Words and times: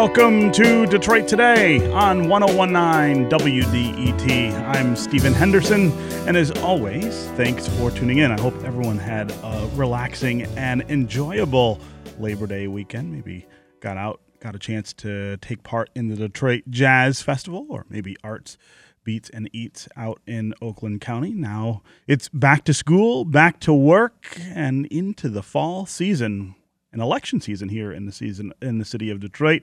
welcome 0.00 0.50
to 0.50 0.86
Detroit 0.86 1.28
Today 1.28 1.92
on 1.92 2.26
1019 2.26 3.28
WDET. 3.28 4.52
I'm 4.74 4.96
Stephen 4.96 5.34
Henderson, 5.34 5.92
and 6.26 6.38
as 6.38 6.50
always, 6.62 7.26
thanks 7.32 7.68
for 7.68 7.90
tuning 7.90 8.16
in. 8.16 8.30
I 8.30 8.40
hope 8.40 8.54
everyone 8.64 8.96
had 8.96 9.30
a 9.30 9.68
relaxing 9.74 10.44
and 10.56 10.80
enjoyable 10.88 11.82
Labor 12.18 12.46
Day 12.46 12.66
weekend. 12.66 13.12
Maybe 13.12 13.46
got 13.80 13.98
out, 13.98 14.22
got 14.40 14.54
a 14.54 14.58
chance 14.58 14.94
to 14.94 15.36
take 15.36 15.64
part 15.64 15.90
in 15.94 16.08
the 16.08 16.16
Detroit 16.16 16.62
Jazz 16.70 17.20
Festival, 17.20 17.66
or 17.68 17.84
maybe 17.90 18.16
Arts 18.24 18.56
Beats 19.04 19.28
and 19.28 19.50
Eats 19.52 19.86
out 19.98 20.22
in 20.26 20.54
Oakland 20.62 21.02
County. 21.02 21.34
Now 21.34 21.82
it's 22.06 22.30
back 22.30 22.64
to 22.64 22.72
school, 22.72 23.26
back 23.26 23.60
to 23.60 23.74
work, 23.74 24.38
and 24.40 24.86
into 24.86 25.28
the 25.28 25.42
fall 25.42 25.84
season 25.84 26.54
an 26.92 27.00
election 27.00 27.40
season 27.40 27.68
here 27.68 27.92
in 27.92 28.06
the 28.06 28.12
season 28.12 28.52
in 28.60 28.78
the 28.78 28.84
city 28.84 29.10
of 29.10 29.20
Detroit. 29.20 29.62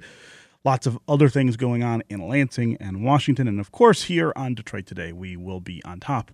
Lots 0.64 0.86
of 0.86 1.00
other 1.08 1.30
things 1.30 1.56
going 1.56 1.84
on 1.84 2.04
in 2.10 2.28
Lansing 2.28 2.78
and 2.78 3.04
Washington. 3.04 3.48
And 3.48 3.60
of 3.60 3.72
course, 3.72 4.04
here 4.04 4.34
on 4.36 4.54
Detroit 4.54 4.86
Today, 4.86 5.14
we 5.14 5.38
will 5.38 5.62
be 5.62 5.82
on 5.86 6.00
top 6.00 6.32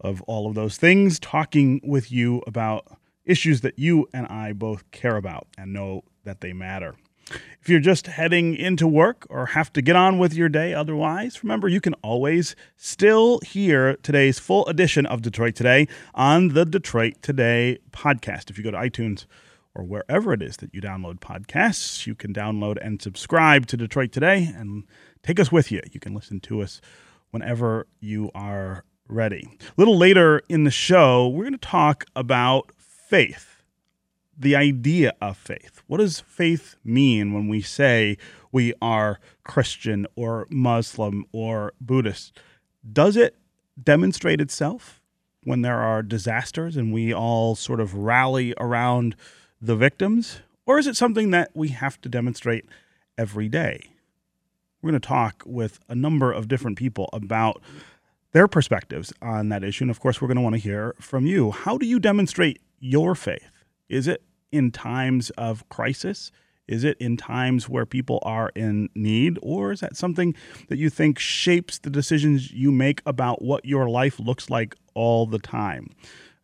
of 0.00 0.22
all 0.22 0.46
of 0.46 0.54
those 0.54 0.76
things, 0.76 1.18
talking 1.18 1.80
with 1.84 2.10
you 2.10 2.42
about 2.46 2.86
issues 3.24 3.60
that 3.62 3.78
you 3.78 4.06
and 4.12 4.26
I 4.26 4.52
both 4.52 4.90
care 4.90 5.16
about 5.16 5.48
and 5.58 5.72
know 5.72 6.02
that 6.24 6.40
they 6.40 6.52
matter. 6.52 6.94
If 7.60 7.68
you're 7.68 7.80
just 7.80 8.06
heading 8.06 8.54
into 8.54 8.86
work 8.86 9.26
or 9.30 9.46
have 9.46 9.72
to 9.72 9.82
get 9.82 9.96
on 9.96 10.18
with 10.18 10.34
your 10.34 10.50
day 10.50 10.74
otherwise, 10.74 11.42
remember 11.42 11.68
you 11.68 11.80
can 11.80 11.94
always 11.94 12.54
still 12.76 13.40
hear 13.40 13.96
today's 13.96 14.38
full 14.38 14.66
edition 14.66 15.06
of 15.06 15.22
Detroit 15.22 15.54
Today 15.54 15.88
on 16.14 16.48
the 16.48 16.66
Detroit 16.66 17.14
Today 17.22 17.78
podcast. 17.92 18.50
If 18.50 18.58
you 18.58 18.64
go 18.64 18.70
to 18.70 18.78
iTunes, 18.78 19.24
or 19.74 19.84
wherever 19.84 20.32
it 20.32 20.42
is 20.42 20.58
that 20.58 20.72
you 20.72 20.80
download 20.80 21.18
podcasts. 21.18 22.06
You 22.06 22.14
can 22.14 22.32
download 22.32 22.78
and 22.80 23.02
subscribe 23.02 23.66
to 23.66 23.76
Detroit 23.76 24.12
Today 24.12 24.52
and 24.56 24.84
take 25.22 25.40
us 25.40 25.50
with 25.50 25.72
you. 25.72 25.80
You 25.92 26.00
can 26.00 26.14
listen 26.14 26.40
to 26.40 26.62
us 26.62 26.80
whenever 27.30 27.86
you 28.00 28.30
are 28.34 28.84
ready. 29.08 29.48
A 29.60 29.72
little 29.76 29.98
later 29.98 30.42
in 30.48 30.64
the 30.64 30.70
show, 30.70 31.28
we're 31.28 31.44
going 31.44 31.52
to 31.52 31.58
talk 31.58 32.04
about 32.14 32.70
faith, 32.78 33.62
the 34.38 34.54
idea 34.54 35.12
of 35.20 35.36
faith. 35.36 35.82
What 35.86 35.98
does 35.98 36.20
faith 36.20 36.76
mean 36.84 37.32
when 37.32 37.48
we 37.48 37.60
say 37.60 38.16
we 38.52 38.72
are 38.80 39.18
Christian 39.42 40.06
or 40.14 40.46
Muslim 40.50 41.24
or 41.32 41.72
Buddhist? 41.80 42.38
Does 42.90 43.16
it 43.16 43.36
demonstrate 43.82 44.40
itself 44.40 45.02
when 45.42 45.62
there 45.62 45.80
are 45.80 46.02
disasters 46.02 46.76
and 46.76 46.92
we 46.92 47.12
all 47.12 47.56
sort 47.56 47.80
of 47.80 47.94
rally 47.94 48.54
around? 48.58 49.16
The 49.64 49.76
victims, 49.76 50.40
or 50.66 50.78
is 50.78 50.86
it 50.86 50.96
something 50.96 51.30
that 51.30 51.50
we 51.54 51.68
have 51.68 51.98
to 52.02 52.08
demonstrate 52.08 52.66
every 53.16 53.48
day? 53.48 53.88
We're 54.82 54.90
going 54.90 55.00
to 55.00 55.08
talk 55.08 55.42
with 55.46 55.80
a 55.88 55.94
number 55.94 56.30
of 56.30 56.48
different 56.48 56.76
people 56.76 57.08
about 57.14 57.62
their 58.32 58.46
perspectives 58.46 59.12
on 59.22 59.48
that 59.48 59.64
issue. 59.64 59.84
And 59.84 59.90
of 59.90 60.00
course, 60.00 60.20
we're 60.20 60.28
going 60.28 60.36
to 60.36 60.42
want 60.42 60.54
to 60.54 60.60
hear 60.60 60.94
from 61.00 61.24
you. 61.24 61.50
How 61.50 61.78
do 61.78 61.86
you 61.86 61.98
demonstrate 61.98 62.60
your 62.78 63.14
faith? 63.14 63.62
Is 63.88 64.06
it 64.06 64.22
in 64.52 64.70
times 64.70 65.30
of 65.30 65.66
crisis? 65.70 66.30
Is 66.68 66.84
it 66.84 66.98
in 66.98 67.16
times 67.16 67.66
where 67.66 67.86
people 67.86 68.18
are 68.22 68.50
in 68.54 68.90
need? 68.94 69.38
Or 69.40 69.72
is 69.72 69.80
that 69.80 69.96
something 69.96 70.34
that 70.68 70.76
you 70.76 70.90
think 70.90 71.18
shapes 71.18 71.78
the 71.78 71.90
decisions 71.90 72.52
you 72.52 72.70
make 72.70 73.00
about 73.06 73.40
what 73.40 73.64
your 73.64 73.88
life 73.88 74.20
looks 74.20 74.50
like 74.50 74.74
all 74.94 75.24
the 75.24 75.38
time? 75.38 75.88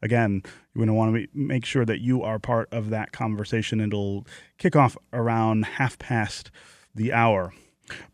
Again, 0.02 0.42
you're 0.74 0.86
going 0.86 0.88
to 0.88 0.94
want 0.94 1.14
to 1.14 1.28
make 1.34 1.64
sure 1.64 1.84
that 1.84 2.00
you 2.00 2.22
are 2.22 2.38
part 2.38 2.68
of 2.72 2.90
that 2.90 3.12
conversation. 3.12 3.80
It'll 3.80 4.26
kick 4.58 4.76
off 4.76 4.96
around 5.12 5.64
half 5.64 5.98
past 5.98 6.50
the 6.94 7.12
hour. 7.12 7.52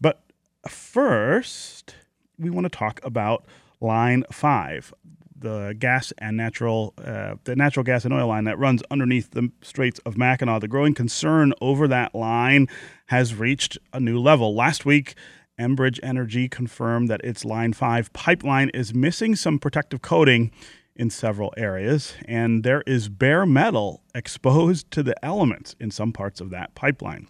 But 0.00 0.22
first, 0.66 1.94
we 2.38 2.48
want 2.48 2.64
to 2.64 2.70
talk 2.70 3.00
about 3.02 3.44
line 3.80 4.24
five, 4.32 4.94
the 5.38 5.76
gas 5.78 6.14
and 6.18 6.36
natural, 6.36 6.94
uh, 7.04 7.34
the 7.44 7.56
natural 7.56 7.84
gas 7.84 8.06
and 8.06 8.14
oil 8.14 8.28
line 8.28 8.44
that 8.44 8.58
runs 8.58 8.82
underneath 8.90 9.32
the 9.32 9.50
Straits 9.60 10.00
of 10.06 10.16
Mackinac. 10.16 10.62
The 10.62 10.68
growing 10.68 10.94
concern 10.94 11.52
over 11.60 11.86
that 11.88 12.14
line 12.14 12.68
has 13.06 13.34
reached 13.34 13.76
a 13.92 14.00
new 14.00 14.18
level. 14.18 14.54
Last 14.54 14.86
week, 14.86 15.14
Enbridge 15.60 16.00
Energy 16.02 16.48
confirmed 16.48 17.08
that 17.08 17.22
its 17.22 17.44
Line 17.44 17.72
5 17.72 18.12
pipeline 18.12 18.70
is 18.70 18.94
missing 18.94 19.34
some 19.36 19.58
protective 19.58 20.02
coating 20.02 20.50
in 20.96 21.10
several 21.10 21.52
areas, 21.56 22.14
and 22.26 22.64
there 22.64 22.82
is 22.86 23.08
bare 23.08 23.46
metal 23.46 24.02
exposed 24.14 24.90
to 24.90 25.02
the 25.02 25.14
elements 25.24 25.74
in 25.78 25.90
some 25.90 26.12
parts 26.12 26.40
of 26.40 26.50
that 26.50 26.74
pipeline. 26.74 27.28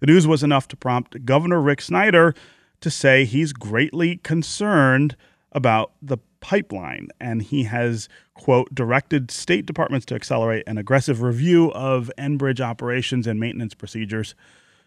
The 0.00 0.06
news 0.06 0.26
was 0.26 0.42
enough 0.42 0.68
to 0.68 0.76
prompt 0.76 1.24
Governor 1.24 1.60
Rick 1.60 1.80
Snyder 1.82 2.34
to 2.80 2.90
say 2.90 3.24
he's 3.24 3.52
greatly 3.52 4.16
concerned 4.18 5.16
about 5.52 5.92
the 6.00 6.18
pipeline, 6.40 7.08
and 7.20 7.42
he 7.42 7.64
has, 7.64 8.08
quote, 8.34 8.72
directed 8.74 9.30
state 9.30 9.66
departments 9.66 10.06
to 10.06 10.14
accelerate 10.14 10.64
an 10.66 10.78
aggressive 10.78 11.22
review 11.22 11.72
of 11.72 12.10
Enbridge 12.18 12.60
operations 12.60 13.26
and 13.26 13.40
maintenance 13.40 13.74
procedures 13.74 14.34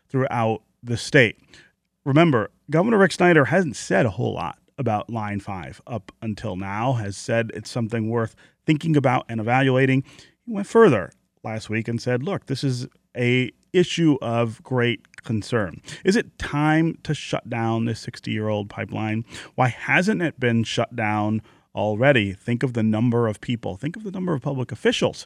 throughout 0.08 0.62
the 0.82 0.98
state. 0.98 1.40
Remember, 2.06 2.50
Governor 2.70 2.98
Rick 2.98 3.12
Snyder 3.12 3.46
hasn't 3.46 3.76
said 3.76 4.06
a 4.06 4.12
whole 4.12 4.34
lot 4.34 4.58
about 4.82 5.10
Line 5.10 5.40
5 5.40 5.82
up 5.88 6.12
until 6.22 6.58
now, 6.58 6.94
has 6.94 7.16
said 7.16 7.52
it's 7.54 7.70
something 7.70 8.10
worth 8.10 8.36
thinking 8.66 8.98
about 8.98 9.26
and 9.30 9.40
evaluating. 9.40 10.04
He 10.46 10.52
went 10.52 10.68
further 10.68 11.12
last 11.44 11.70
week 11.70 11.88
and 11.88 12.02
said, 12.02 12.24
look, 12.24 12.48
this 12.48 12.64
is 12.64 12.88
a 13.16 13.52
issue 13.72 14.18
of 14.22 14.62
great 14.64 15.24
concern. 15.24 15.82
Is 16.04 16.16
it 16.16 16.38
time 16.38 16.98
to 17.04 17.14
shut 17.14 17.50
down 17.50 17.86
this 17.86 18.00
60 18.02 18.32
year 18.32 18.50
old 18.50 18.70
pipeline? 18.70 19.24
Why 19.56 19.70
hasn't 19.70 20.22
it 20.22 20.40
been 20.40 20.64
shut 20.64 20.96
down 20.96 21.42
already? 21.74 22.34
Think 22.34 22.64
of 22.64 22.74
the 22.74 22.84
number 22.84 23.28
of 23.28 23.40
people, 23.40 23.78
think 23.78 23.96
of 23.96 24.04
the 24.04 24.12
number 24.12 24.34
of 24.34 24.42
public 24.42 24.72
officials 24.72 25.26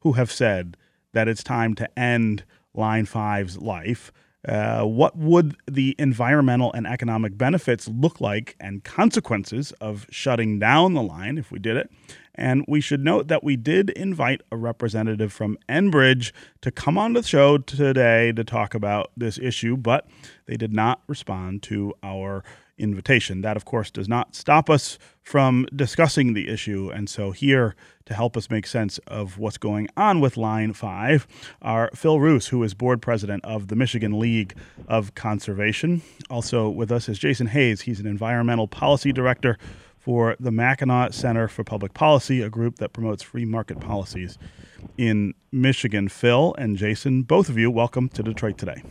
who 0.00 0.12
have 0.12 0.30
said 0.30 0.76
that 1.12 1.28
it's 1.28 1.42
time 1.42 1.74
to 1.76 1.98
end 1.98 2.44
Line 2.74 3.06
5's 3.06 3.58
life. 3.58 4.12
Uh, 4.46 4.84
what 4.84 5.16
would 5.16 5.56
the 5.66 5.96
environmental 5.98 6.72
and 6.72 6.86
economic 6.86 7.36
benefits 7.36 7.88
look 7.88 8.20
like 8.20 8.54
and 8.60 8.84
consequences 8.84 9.72
of 9.80 10.06
shutting 10.10 10.58
down 10.58 10.94
the 10.94 11.02
line 11.02 11.36
if 11.36 11.50
we 11.50 11.58
did 11.58 11.76
it? 11.76 11.90
And 12.36 12.64
we 12.68 12.80
should 12.80 13.02
note 13.02 13.28
that 13.28 13.42
we 13.42 13.56
did 13.56 13.90
invite 13.90 14.42
a 14.52 14.56
representative 14.56 15.32
from 15.32 15.58
Enbridge 15.68 16.32
to 16.60 16.70
come 16.70 16.98
on 16.98 17.14
the 17.14 17.22
show 17.22 17.58
today 17.58 18.30
to 18.32 18.44
talk 18.44 18.74
about 18.74 19.10
this 19.16 19.38
issue, 19.38 19.76
but 19.76 20.06
they 20.44 20.56
did 20.56 20.72
not 20.72 21.00
respond 21.06 21.62
to 21.64 21.94
our 22.02 22.44
invitation. 22.78 23.40
That, 23.42 23.56
of 23.56 23.64
course, 23.64 23.90
does 23.90 24.08
not 24.08 24.34
stop 24.34 24.68
us 24.68 24.98
from 25.22 25.66
discussing 25.74 26.34
the 26.34 26.48
issue. 26.48 26.90
And 26.94 27.08
so, 27.08 27.30
here 27.30 27.74
to 28.06 28.14
help 28.14 28.36
us 28.36 28.50
make 28.50 28.66
sense 28.66 28.98
of 29.06 29.38
what's 29.38 29.58
going 29.58 29.88
on 29.96 30.20
with 30.20 30.36
Line 30.36 30.72
5 30.72 31.26
are 31.62 31.90
Phil 31.94 32.20
Roos, 32.20 32.48
who 32.48 32.62
is 32.62 32.74
board 32.74 33.02
president 33.02 33.44
of 33.44 33.68
the 33.68 33.76
Michigan 33.76 34.18
League 34.18 34.54
of 34.88 35.14
Conservation. 35.14 36.02
Also 36.30 36.68
with 36.68 36.92
us 36.92 37.08
is 37.08 37.18
Jason 37.18 37.48
Hayes. 37.48 37.82
He's 37.82 38.00
an 38.00 38.06
environmental 38.06 38.68
policy 38.68 39.12
director 39.12 39.58
for 39.98 40.36
the 40.38 40.52
Mackinac 40.52 41.12
Center 41.12 41.48
for 41.48 41.64
Public 41.64 41.92
Policy, 41.92 42.40
a 42.40 42.48
group 42.48 42.76
that 42.76 42.92
promotes 42.92 43.24
free 43.24 43.44
market 43.44 43.80
policies 43.80 44.38
in 44.96 45.34
Michigan. 45.50 46.08
Phil 46.08 46.54
and 46.58 46.76
Jason, 46.76 47.22
both 47.22 47.48
of 47.48 47.58
you, 47.58 47.72
welcome 47.72 48.08
to 48.10 48.22
Detroit 48.22 48.56
today. 48.56 48.84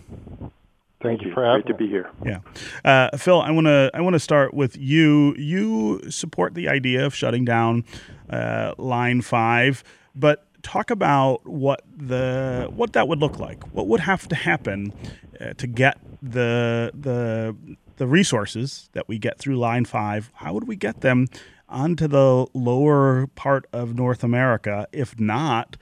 Thank 1.01 1.23
you 1.23 1.33
for 1.33 1.44
having 1.44 1.61
Great 1.61 1.78
to 1.78 1.83
be 1.83 1.88
here. 1.88 2.09
Yeah, 2.25 2.39
uh, 2.83 3.16
Phil, 3.17 3.41
I 3.41 3.51
want 3.51 3.67
to 3.67 3.91
I 3.94 4.01
want 4.01 4.13
to 4.13 4.19
start 4.19 4.53
with 4.53 4.78
you. 4.78 5.35
You 5.35 6.09
support 6.09 6.53
the 6.53 6.69
idea 6.69 7.06
of 7.06 7.13
shutting 7.13 7.45
down 7.45 7.83
uh, 8.29 8.74
Line 8.77 9.21
Five, 9.21 9.83
but 10.15 10.47
talk 10.63 10.89
about 10.89 11.45
what 11.45 11.83
the 11.95 12.68
what 12.74 12.94
that 12.94 13.07
would 13.07 13.19
look 13.19 13.39
like. 13.39 13.63
What 13.74 13.88
would 13.88 14.00
have 14.00 14.27
to 14.30 14.36
happen 14.36 14.94
uh, 15.39 15.53
to 15.53 15.68
get 15.68 15.97
the 16.21 16.92
the 16.94 17.56
the 17.97 18.07
resources 18.07 18.89
that 18.94 19.07
we 19.07 19.19
get 19.19 19.38
through 19.38 19.57
Line 19.57 19.86
Five? 19.86 20.31
How 20.36 20.53
would 20.53 20.68
we 20.68 20.75
get 20.75 21.01
them 21.01 21.27
onto 21.69 22.07
the 22.07 22.47
lower 22.53 23.27
part 23.36 23.68
of 23.71 23.95
North 23.95 24.24
America, 24.24 24.88
if 24.92 25.19
not 25.19 25.77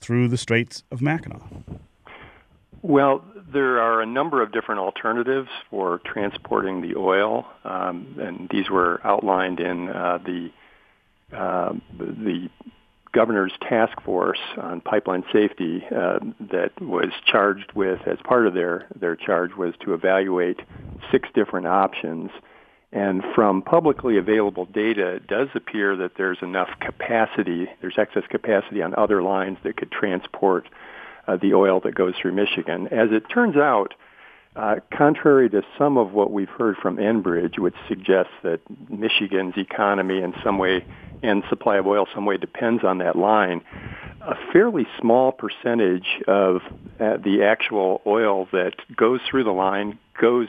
through 0.00 0.28
the 0.28 0.38
Straits 0.38 0.84
of 0.90 1.02
Mackinac? 1.02 1.42
Well, 2.82 3.24
there 3.52 3.80
are 3.80 4.00
a 4.00 4.06
number 4.06 4.42
of 4.42 4.52
different 4.52 4.80
alternatives 4.80 5.48
for 5.70 6.00
transporting 6.04 6.80
the 6.80 6.96
oil, 6.96 7.46
um, 7.64 8.16
and 8.20 8.48
these 8.50 8.70
were 8.70 9.00
outlined 9.04 9.60
in 9.60 9.88
uh, 9.88 10.18
the 10.24 10.50
uh, 11.36 11.72
the 11.98 12.48
governor's 13.12 13.52
task 13.68 14.00
force 14.02 14.38
on 14.58 14.80
pipeline 14.80 15.24
safety 15.32 15.84
uh, 15.86 16.18
that 16.52 16.70
was 16.80 17.10
charged 17.26 17.72
with, 17.74 18.00
as 18.06 18.18
part 18.24 18.46
of 18.46 18.54
their 18.54 18.86
their 18.98 19.16
charge, 19.16 19.54
was 19.56 19.74
to 19.84 19.94
evaluate 19.94 20.60
six 21.10 21.28
different 21.34 21.66
options. 21.66 22.30
And 22.90 23.22
from 23.34 23.60
publicly 23.60 24.16
available 24.16 24.64
data, 24.64 25.16
it 25.16 25.26
does 25.26 25.48
appear 25.54 25.94
that 25.96 26.12
there's 26.16 26.38
enough 26.40 26.70
capacity, 26.80 27.68
there's 27.82 27.98
excess 27.98 28.22
capacity 28.30 28.82
on 28.82 28.94
other 28.94 29.22
lines 29.22 29.58
that 29.64 29.76
could 29.76 29.90
transport 29.90 30.66
uh, 31.28 31.36
the 31.36 31.54
oil 31.54 31.80
that 31.80 31.94
goes 31.94 32.14
through 32.20 32.32
Michigan. 32.32 32.88
As 32.88 33.10
it 33.12 33.28
turns 33.28 33.56
out, 33.56 33.94
uh, 34.56 34.76
contrary 34.96 35.48
to 35.50 35.62
some 35.76 35.96
of 35.96 36.12
what 36.12 36.32
we've 36.32 36.48
heard 36.48 36.76
from 36.76 36.96
Enbridge, 36.96 37.58
which 37.58 37.76
suggests 37.86 38.32
that 38.42 38.60
Michigan's 38.88 39.56
economy 39.56 40.20
in 40.20 40.34
some 40.42 40.58
way 40.58 40.84
and 41.22 41.44
supply 41.48 41.76
of 41.76 41.86
oil 41.86 42.06
some 42.14 42.24
way 42.24 42.36
depends 42.38 42.82
on 42.82 42.98
that 42.98 43.14
line, 43.14 43.62
a 44.22 44.34
fairly 44.52 44.86
small 45.00 45.32
percentage 45.32 46.06
of 46.26 46.62
uh, 46.98 47.16
the 47.18 47.44
actual 47.44 48.00
oil 48.06 48.48
that 48.52 48.74
goes 48.96 49.20
through 49.30 49.44
the 49.44 49.52
line 49.52 49.98
goes 50.20 50.48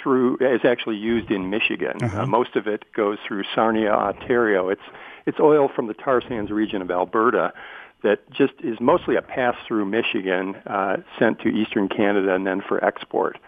through 0.00 0.36
is 0.40 0.60
actually 0.64 0.96
used 0.96 1.30
in 1.30 1.50
Michigan. 1.50 2.02
Uh-huh. 2.02 2.22
Uh, 2.22 2.26
most 2.26 2.56
of 2.56 2.66
it 2.66 2.84
goes 2.94 3.18
through 3.26 3.44
Sarnia, 3.54 3.90
Ontario. 3.90 4.68
It's 4.68 4.82
it's 5.26 5.38
oil 5.38 5.68
from 5.74 5.86
the 5.86 5.94
tar 5.94 6.22
sands 6.26 6.50
region 6.50 6.82
of 6.82 6.90
Alberta 6.90 7.52
that 8.02 8.30
just 8.30 8.54
is 8.62 8.78
mostly 8.80 9.16
a 9.16 9.22
pass 9.22 9.56
through 9.66 9.84
Michigan, 9.84 10.54
uh, 10.66 10.98
sent 11.18 11.40
to 11.40 11.48
eastern 11.48 11.88
Canada 11.88 12.34
and 12.34 12.46
then 12.46 12.62
for 12.66 12.82
export. 12.84 13.38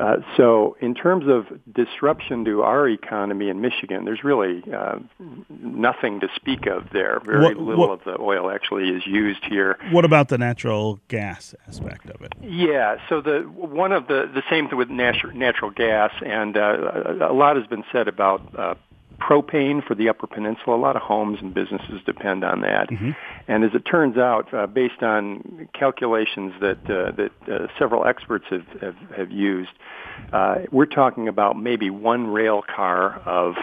Uh, 0.00 0.16
so, 0.34 0.78
in 0.80 0.94
terms 0.94 1.26
of 1.28 1.46
disruption 1.70 2.42
to 2.46 2.62
our 2.62 2.88
economy 2.88 3.50
in 3.50 3.60
Michigan, 3.60 4.06
there's 4.06 4.24
really 4.24 4.62
uh, 4.72 4.98
nothing 5.50 6.20
to 6.20 6.28
speak 6.34 6.66
of 6.66 6.84
there. 6.90 7.20
Very 7.22 7.42
what, 7.42 7.56
little 7.58 7.88
what, 7.88 8.00
of 8.00 8.04
the 8.04 8.18
oil 8.18 8.50
actually 8.50 8.88
is 8.88 9.06
used 9.06 9.44
here. 9.44 9.76
What 9.90 10.06
about 10.06 10.28
the 10.28 10.38
natural 10.38 11.00
gas 11.08 11.54
aspect 11.68 12.08
of 12.08 12.22
it? 12.22 12.32
Yeah, 12.40 12.96
so 13.10 13.20
the 13.20 13.40
one 13.40 13.92
of 13.92 14.06
the 14.06 14.30
the 14.32 14.42
same 14.48 14.68
thing 14.68 14.78
with 14.78 14.88
natural 14.88 15.34
natural 15.34 15.70
gas, 15.70 16.12
and 16.24 16.56
uh, 16.56 17.28
a 17.28 17.34
lot 17.34 17.56
has 17.56 17.66
been 17.66 17.84
said 17.92 18.08
about 18.08 18.58
uh, 18.58 18.74
propane 19.30 19.86
for 19.86 19.94
the 19.94 20.08
Upper 20.08 20.26
Peninsula. 20.26 20.76
A 20.76 20.78
lot 20.78 20.96
of 20.96 21.02
homes 21.02 21.38
and 21.40 21.54
businesses 21.54 22.00
depend 22.04 22.42
on 22.42 22.62
that. 22.62 22.90
Mm-hmm. 22.90 23.10
And 23.46 23.64
as 23.64 23.70
it 23.74 23.80
turns 23.80 24.16
out, 24.16 24.52
uh, 24.52 24.66
based 24.66 25.02
on 25.02 25.68
calculations 25.72 26.52
that 26.60 26.78
uh, 26.90 27.12
that 27.12 27.30
uh, 27.48 27.66
several 27.78 28.06
experts 28.06 28.46
have 28.50 28.66
have, 28.80 28.96
have 29.16 29.30
used, 29.30 29.70
uh, 30.32 30.56
we're 30.72 30.86
talking 30.86 31.28
about 31.28 31.56
maybe 31.60 31.90
one 31.90 32.26
rail 32.26 32.62
car 32.62 33.20
of 33.24 33.54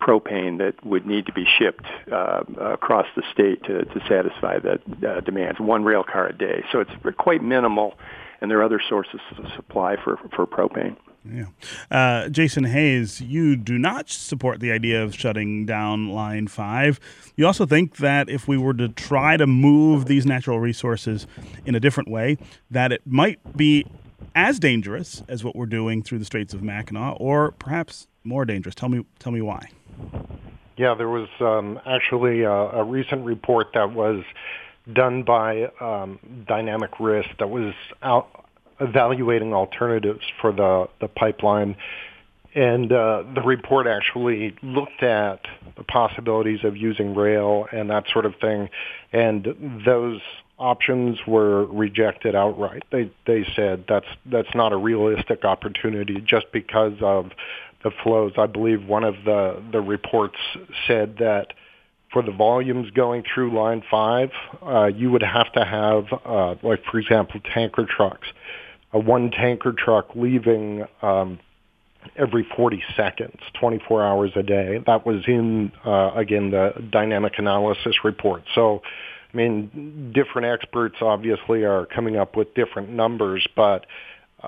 propane 0.00 0.58
that 0.58 0.84
would 0.84 1.06
need 1.06 1.26
to 1.26 1.32
be 1.32 1.46
shipped 1.58 1.86
uh, 2.12 2.42
across 2.60 3.06
the 3.16 3.22
state 3.32 3.64
to, 3.64 3.84
to 3.86 4.00
satisfy 4.08 4.58
the 4.58 4.78
uh, 5.08 5.20
demands. 5.20 5.58
One 5.58 5.84
rail 5.84 6.04
car 6.04 6.28
a 6.28 6.36
day, 6.36 6.64
so 6.70 6.80
it's 6.80 6.90
quite 7.18 7.42
minimal, 7.42 7.94
and 8.40 8.50
there 8.50 8.58
are 8.60 8.64
other 8.64 8.80
sources 8.88 9.20
of 9.36 9.46
supply 9.56 9.96
for 10.02 10.16
for 10.34 10.46
propane. 10.46 10.96
Yeah. 11.32 11.46
Uh, 11.90 12.28
Jason 12.28 12.64
Hayes, 12.64 13.20
you 13.20 13.56
do 13.56 13.78
not 13.78 14.08
support 14.08 14.60
the 14.60 14.72
idea 14.72 15.02
of 15.02 15.14
shutting 15.14 15.66
down 15.66 16.08
Line 16.08 16.46
5. 16.46 17.00
You 17.36 17.46
also 17.46 17.66
think 17.66 17.96
that 17.96 18.28
if 18.28 18.46
we 18.46 18.56
were 18.56 18.74
to 18.74 18.88
try 18.88 19.36
to 19.36 19.46
move 19.46 20.06
these 20.06 20.26
natural 20.26 20.60
resources 20.60 21.26
in 21.64 21.74
a 21.74 21.80
different 21.80 22.08
way, 22.08 22.38
that 22.70 22.92
it 22.92 23.02
might 23.04 23.56
be 23.56 23.86
as 24.34 24.58
dangerous 24.58 25.22
as 25.28 25.42
what 25.42 25.56
we're 25.56 25.66
doing 25.66 26.02
through 26.02 26.18
the 26.18 26.24
Straits 26.24 26.54
of 26.54 26.62
Mackinac, 26.62 27.16
or 27.18 27.52
perhaps 27.52 28.06
more 28.24 28.44
dangerous. 28.44 28.74
Tell 28.74 28.88
me, 28.88 29.04
tell 29.18 29.32
me 29.32 29.40
why. 29.40 29.68
Yeah, 30.76 30.94
there 30.94 31.08
was 31.08 31.28
um, 31.40 31.80
actually 31.86 32.42
a, 32.42 32.50
a, 32.50 32.84
recent 32.84 33.24
report 33.24 33.68
that 33.72 33.92
was 33.92 34.24
done 34.92 35.22
by 35.22 35.70
um, 35.80 36.18
Dynamic 36.46 37.00
Risk 37.00 37.30
that 37.38 37.48
was 37.48 37.72
out 38.02 38.45
evaluating 38.80 39.52
alternatives 39.52 40.22
for 40.40 40.52
the, 40.52 40.88
the 41.00 41.08
pipeline. 41.08 41.76
And 42.54 42.90
uh, 42.90 43.24
the 43.34 43.42
report 43.42 43.86
actually 43.86 44.56
looked 44.62 45.02
at 45.02 45.40
the 45.76 45.84
possibilities 45.84 46.60
of 46.64 46.76
using 46.76 47.14
rail 47.14 47.66
and 47.70 47.90
that 47.90 48.04
sort 48.12 48.24
of 48.24 48.34
thing. 48.40 48.70
And 49.12 49.82
those 49.84 50.20
options 50.58 51.18
were 51.26 51.66
rejected 51.66 52.34
outright. 52.34 52.84
They 52.90 53.10
they 53.26 53.46
said 53.54 53.84
that's 53.88 54.06
that's 54.24 54.54
not 54.54 54.72
a 54.72 54.76
realistic 54.76 55.44
opportunity 55.44 56.22
just 56.26 56.46
because 56.52 56.94
of 57.02 57.30
the 57.84 57.90
flows. 58.02 58.32
I 58.38 58.46
believe 58.46 58.86
one 58.86 59.04
of 59.04 59.16
the 59.24 59.62
the 59.70 59.80
reports 59.80 60.38
said 60.86 61.16
that 61.18 61.48
for 62.12 62.22
the 62.22 62.32
volumes 62.32 62.90
going 62.92 63.24
through 63.34 63.54
line 63.54 63.82
five, 63.90 64.30
uh, 64.62 64.86
you 64.86 65.10
would 65.10 65.22
have 65.22 65.52
to 65.52 65.64
have 65.64 66.06
uh, 66.24 66.54
like 66.62 66.82
for 66.90 66.98
example 66.98 67.40
tanker 67.52 67.84
trucks 67.84 68.28
a 68.92 68.98
one 68.98 69.30
tanker 69.30 69.72
truck 69.72 70.14
leaving 70.14 70.84
um, 71.02 71.38
every 72.16 72.46
40 72.56 72.82
seconds, 72.96 73.38
24 73.58 74.04
hours 74.04 74.30
a 74.36 74.42
day. 74.42 74.82
That 74.86 75.04
was 75.04 75.24
in, 75.26 75.72
uh, 75.84 76.12
again, 76.14 76.50
the 76.50 76.72
dynamic 76.90 77.34
analysis 77.38 78.04
report. 78.04 78.44
So, 78.54 78.82
I 79.32 79.36
mean, 79.36 80.12
different 80.14 80.46
experts 80.46 80.96
obviously 81.00 81.64
are 81.64 81.86
coming 81.86 82.16
up 82.16 82.36
with 82.36 82.54
different 82.54 82.90
numbers, 82.90 83.46
but 83.56 83.86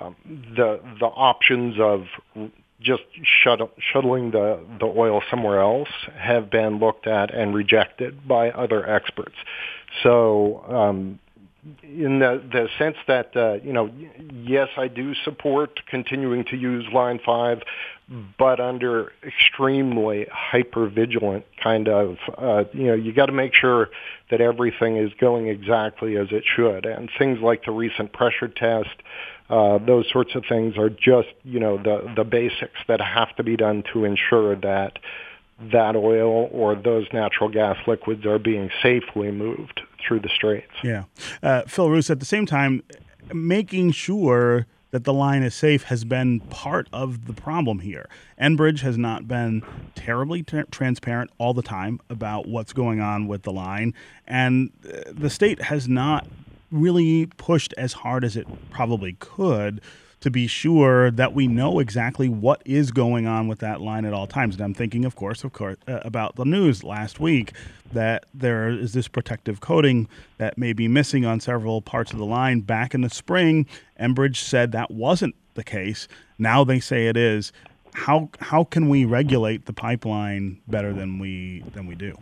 um, 0.00 0.16
the 0.56 0.80
the 1.00 1.06
options 1.06 1.76
of 1.80 2.04
just 2.80 3.02
shuttle, 3.42 3.70
shuttling 3.78 4.30
the, 4.30 4.64
the 4.78 4.86
oil 4.86 5.20
somewhere 5.30 5.60
else 5.60 5.88
have 6.16 6.50
been 6.50 6.78
looked 6.78 7.06
at 7.06 7.34
and 7.34 7.54
rejected 7.54 8.26
by 8.26 8.50
other 8.50 8.88
experts. 8.88 9.34
So 10.02 10.64
um, 10.68 11.18
in 11.82 12.18
the, 12.18 12.42
the 12.50 12.68
sense 12.78 12.96
that 13.06 13.36
uh, 13.36 13.54
you 13.64 13.72
know, 13.72 13.90
yes, 14.32 14.68
I 14.76 14.88
do 14.88 15.14
support 15.24 15.80
continuing 15.88 16.44
to 16.46 16.56
use 16.56 16.84
Line 16.92 17.20
Five, 17.24 17.62
but 18.38 18.60
under 18.60 19.12
extremely 19.26 20.26
hyper 20.30 20.88
vigilant 20.88 21.44
kind 21.62 21.88
of 21.88 22.16
uh, 22.36 22.64
you 22.72 22.86
know, 22.88 22.94
you 22.94 23.12
got 23.12 23.26
to 23.26 23.32
make 23.32 23.54
sure 23.54 23.88
that 24.30 24.40
everything 24.40 24.96
is 24.96 25.10
going 25.20 25.48
exactly 25.48 26.16
as 26.16 26.28
it 26.30 26.44
should, 26.56 26.86
and 26.86 27.10
things 27.18 27.38
like 27.40 27.64
the 27.64 27.72
recent 27.72 28.12
pressure 28.12 28.48
test. 28.48 28.90
Uh, 29.50 29.78
those 29.78 30.04
sorts 30.12 30.34
of 30.34 30.44
things 30.46 30.76
are 30.76 30.90
just, 30.90 31.28
you 31.42 31.58
know, 31.58 31.78
the, 31.78 32.12
the 32.16 32.24
basics 32.24 32.78
that 32.86 33.00
have 33.00 33.34
to 33.36 33.42
be 33.42 33.56
done 33.56 33.82
to 33.90 34.04
ensure 34.04 34.54
that 34.54 34.98
that 35.60 35.96
oil 35.96 36.48
or 36.52 36.74
those 36.74 37.06
natural 37.12 37.48
gas 37.48 37.76
liquids 37.86 38.24
are 38.24 38.38
being 38.38 38.70
safely 38.82 39.30
moved 39.30 39.80
through 40.06 40.20
the 40.20 40.28
straits. 40.28 40.72
Yeah. 40.84 41.04
Uh, 41.42 41.62
Phil 41.62 41.90
Roos, 41.90 42.10
at 42.10 42.20
the 42.20 42.26
same 42.26 42.46
time, 42.46 42.82
making 43.32 43.90
sure 43.92 44.66
that 44.90 45.04
the 45.04 45.12
line 45.12 45.42
is 45.42 45.54
safe 45.54 45.84
has 45.84 46.04
been 46.04 46.40
part 46.40 46.88
of 46.92 47.26
the 47.26 47.32
problem 47.32 47.80
here. 47.80 48.08
Enbridge 48.40 48.80
has 48.80 48.96
not 48.96 49.28
been 49.28 49.62
terribly 49.94 50.42
transparent 50.42 51.30
all 51.38 51.52
the 51.52 51.62
time 51.62 52.00
about 52.08 52.48
what's 52.48 52.72
going 52.72 53.00
on 53.00 53.26
with 53.26 53.42
the 53.42 53.52
line, 53.52 53.92
and 54.26 54.70
uh, 54.86 55.02
the 55.12 55.28
state 55.28 55.60
has 55.62 55.88
not 55.88 56.26
really 56.70 57.26
pushed 57.36 57.74
as 57.76 57.92
hard 57.94 58.24
as 58.24 58.36
it 58.36 58.46
probably 58.70 59.14
could 59.18 59.80
to 60.20 60.30
be 60.30 60.46
sure 60.46 61.10
that 61.12 61.32
we 61.32 61.46
know 61.46 61.78
exactly 61.78 62.28
what 62.28 62.60
is 62.64 62.90
going 62.90 63.26
on 63.26 63.46
with 63.46 63.60
that 63.60 63.80
line 63.80 64.04
at 64.04 64.12
all 64.12 64.26
times. 64.26 64.56
And 64.56 64.64
I'm 64.64 64.74
thinking, 64.74 65.04
of 65.04 65.14
course, 65.14 65.44
of 65.44 65.52
course, 65.52 65.76
uh, 65.86 66.00
about 66.02 66.36
the 66.36 66.44
news 66.44 66.82
last 66.82 67.20
week 67.20 67.52
that 67.92 68.26
there 68.34 68.68
is 68.68 68.92
this 68.92 69.08
protective 69.08 69.60
coating 69.60 70.08
that 70.38 70.58
may 70.58 70.72
be 70.72 70.88
missing 70.88 71.24
on 71.24 71.40
several 71.40 71.80
parts 71.80 72.12
of 72.12 72.18
the 72.18 72.24
line. 72.24 72.60
Back 72.60 72.94
in 72.94 73.02
the 73.02 73.10
spring, 73.10 73.66
Enbridge 73.98 74.36
said 74.36 74.72
that 74.72 74.90
wasn't 74.90 75.34
the 75.54 75.64
case. 75.64 76.08
Now 76.38 76.64
they 76.64 76.80
say 76.80 77.06
it 77.06 77.16
is. 77.16 77.52
How 77.94 78.28
how 78.38 78.64
can 78.64 78.88
we 78.88 79.04
regulate 79.04 79.66
the 79.66 79.72
pipeline 79.72 80.60
better 80.68 80.92
than 80.92 81.18
we 81.18 81.64
than 81.74 81.86
we 81.86 81.94
do? 81.94 82.16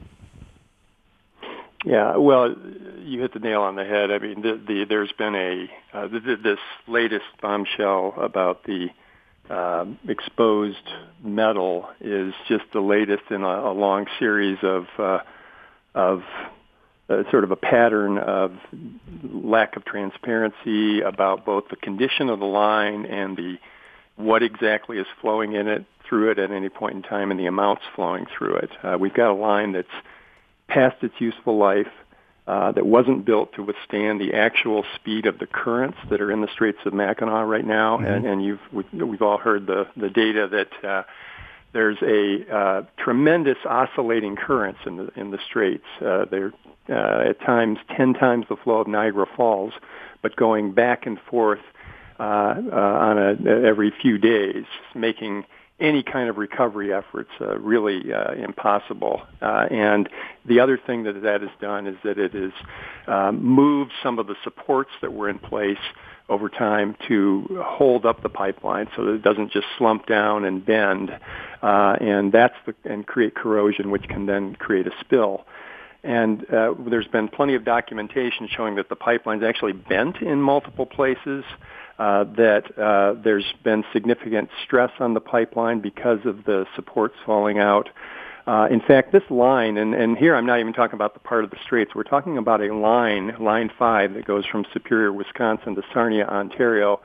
Yeah, 1.86 2.16
well, 2.16 2.52
you 3.04 3.20
hit 3.20 3.32
the 3.32 3.38
nail 3.38 3.62
on 3.62 3.76
the 3.76 3.84
head. 3.84 4.10
I 4.10 4.18
mean, 4.18 4.42
the, 4.42 4.60
the, 4.66 4.86
there's 4.88 5.12
been 5.12 5.36
a 5.36 5.70
uh, 5.96 6.08
the, 6.08 6.36
this 6.42 6.58
latest 6.88 7.26
bombshell 7.40 8.14
about 8.20 8.64
the 8.64 8.88
uh, 9.48 9.84
exposed 10.08 10.82
metal 11.22 11.88
is 12.00 12.34
just 12.48 12.64
the 12.72 12.80
latest 12.80 13.22
in 13.30 13.42
a, 13.42 13.70
a 13.70 13.72
long 13.72 14.06
series 14.18 14.58
of 14.64 14.86
uh, 14.98 15.20
of 15.94 16.22
uh, 17.08 17.22
sort 17.30 17.44
of 17.44 17.52
a 17.52 17.56
pattern 17.56 18.18
of 18.18 18.56
lack 19.22 19.76
of 19.76 19.84
transparency 19.84 21.02
about 21.02 21.46
both 21.46 21.68
the 21.70 21.76
condition 21.76 22.28
of 22.28 22.40
the 22.40 22.46
line 22.46 23.06
and 23.06 23.36
the 23.36 23.58
what 24.16 24.42
exactly 24.42 24.98
is 24.98 25.06
flowing 25.20 25.52
in 25.52 25.68
it 25.68 25.84
through 26.08 26.32
it 26.32 26.40
at 26.40 26.50
any 26.50 26.68
point 26.68 26.96
in 26.96 27.02
time 27.02 27.30
and 27.30 27.38
the 27.38 27.46
amounts 27.46 27.82
flowing 27.94 28.26
through 28.36 28.56
it. 28.56 28.70
Uh, 28.82 28.96
we've 28.98 29.14
got 29.14 29.30
a 29.30 29.34
line 29.34 29.70
that's 29.70 29.86
past 30.68 30.96
its 31.02 31.14
useful 31.18 31.56
life, 31.56 31.88
uh, 32.46 32.70
that 32.72 32.86
wasn't 32.86 33.24
built 33.24 33.52
to 33.54 33.62
withstand 33.62 34.20
the 34.20 34.34
actual 34.34 34.84
speed 34.94 35.26
of 35.26 35.38
the 35.38 35.46
currents 35.46 35.98
that 36.10 36.20
are 36.20 36.30
in 36.30 36.40
the 36.42 36.48
Straits 36.52 36.78
of 36.84 36.94
Mackinac 36.94 37.46
right 37.46 37.66
now. 37.66 37.96
Mm-hmm. 37.96 38.06
And, 38.06 38.26
and 38.26 38.44
you've 38.44 38.60
we've, 38.72 38.92
we've 38.92 39.22
all 39.22 39.38
heard 39.38 39.66
the 39.66 39.88
the 39.96 40.10
data 40.10 40.48
that 40.52 40.88
uh, 40.88 41.02
there's 41.72 41.98
a 42.02 42.56
uh, 42.56 42.82
tremendous 42.96 43.58
oscillating 43.64 44.36
currents 44.36 44.78
in 44.86 44.96
the 44.96 45.10
in 45.16 45.32
the 45.32 45.38
Straits. 45.44 45.84
Uh, 46.00 46.24
they're 46.30 46.52
uh, 46.88 47.30
at 47.30 47.40
times 47.40 47.78
ten 47.96 48.14
times 48.14 48.46
the 48.48 48.56
flow 48.56 48.78
of 48.78 48.86
Niagara 48.86 49.26
Falls, 49.36 49.72
but 50.22 50.36
going 50.36 50.72
back 50.72 51.04
and 51.04 51.18
forth 51.28 51.60
uh, 52.20 52.22
uh, 52.22 52.76
on 52.76 53.18
a 53.18 53.66
every 53.66 53.92
few 54.00 54.18
days, 54.18 54.64
making 54.94 55.44
any 55.78 56.02
kind 56.02 56.30
of 56.30 56.38
recovery 56.38 56.92
efforts 56.92 57.30
uh, 57.40 57.58
really 57.58 58.12
uh, 58.12 58.32
impossible. 58.32 59.22
Uh, 59.42 59.66
and 59.70 60.08
the 60.46 60.60
other 60.60 60.78
thing 60.78 61.02
that 61.04 61.22
that 61.22 61.42
has 61.42 61.50
done 61.60 61.86
is 61.86 61.96
that 62.02 62.18
it 62.18 62.32
has 62.32 62.52
um, 63.06 63.44
moved 63.44 63.92
some 64.02 64.18
of 64.18 64.26
the 64.26 64.36
supports 64.42 64.90
that 65.02 65.12
were 65.12 65.28
in 65.28 65.38
place 65.38 65.76
over 66.28 66.48
time 66.48 66.96
to 67.06 67.62
hold 67.64 68.04
up 68.04 68.22
the 68.22 68.28
pipeline 68.28 68.88
so 68.96 69.04
that 69.04 69.12
it 69.12 69.22
doesn't 69.22 69.52
just 69.52 69.66
slump 69.78 70.06
down 70.06 70.44
and 70.44 70.64
bend, 70.64 71.10
uh, 71.62 71.96
and 72.00 72.32
that's 72.32 72.56
the, 72.66 72.74
and 72.84 73.06
create 73.06 73.34
corrosion, 73.34 73.90
which 73.90 74.02
can 74.08 74.26
then 74.26 74.56
create 74.56 74.86
a 74.86 74.92
spill. 75.00 75.44
And 76.02 76.42
uh, 76.52 76.74
there's 76.88 77.08
been 77.08 77.28
plenty 77.28 77.54
of 77.54 77.64
documentation 77.64 78.48
showing 78.48 78.76
that 78.76 78.88
the 78.88 78.96
pipeline's 78.96 79.42
actually 79.42 79.72
bent 79.72 80.16
in 80.22 80.40
multiple 80.40 80.86
places. 80.86 81.44
Uh, 81.98 82.24
that 82.24 82.78
uh, 82.78 83.18
there's 83.24 83.54
been 83.64 83.82
significant 83.90 84.50
stress 84.62 84.90
on 85.00 85.14
the 85.14 85.20
pipeline 85.20 85.80
because 85.80 86.18
of 86.26 86.44
the 86.44 86.66
supports 86.74 87.14
falling 87.24 87.58
out. 87.58 87.88
Uh, 88.46 88.68
in 88.70 88.80
fact, 88.80 89.12
this 89.12 89.22
line, 89.30 89.78
and, 89.78 89.94
and 89.94 90.18
here 90.18 90.36
I'm 90.36 90.44
not 90.44 90.60
even 90.60 90.74
talking 90.74 90.94
about 90.94 91.14
the 91.14 91.20
part 91.20 91.42
of 91.42 91.50
the 91.50 91.56
straits, 91.64 91.94
we're 91.94 92.04
talking 92.04 92.36
about 92.36 92.60
a 92.60 92.72
line, 92.74 93.34
line 93.40 93.70
5, 93.78 94.12
that 94.12 94.26
goes 94.26 94.44
from 94.44 94.66
Superior, 94.74 95.10
Wisconsin 95.10 95.74
to 95.74 95.82
Sarnia, 95.92 96.26
Ontario, 96.26 97.00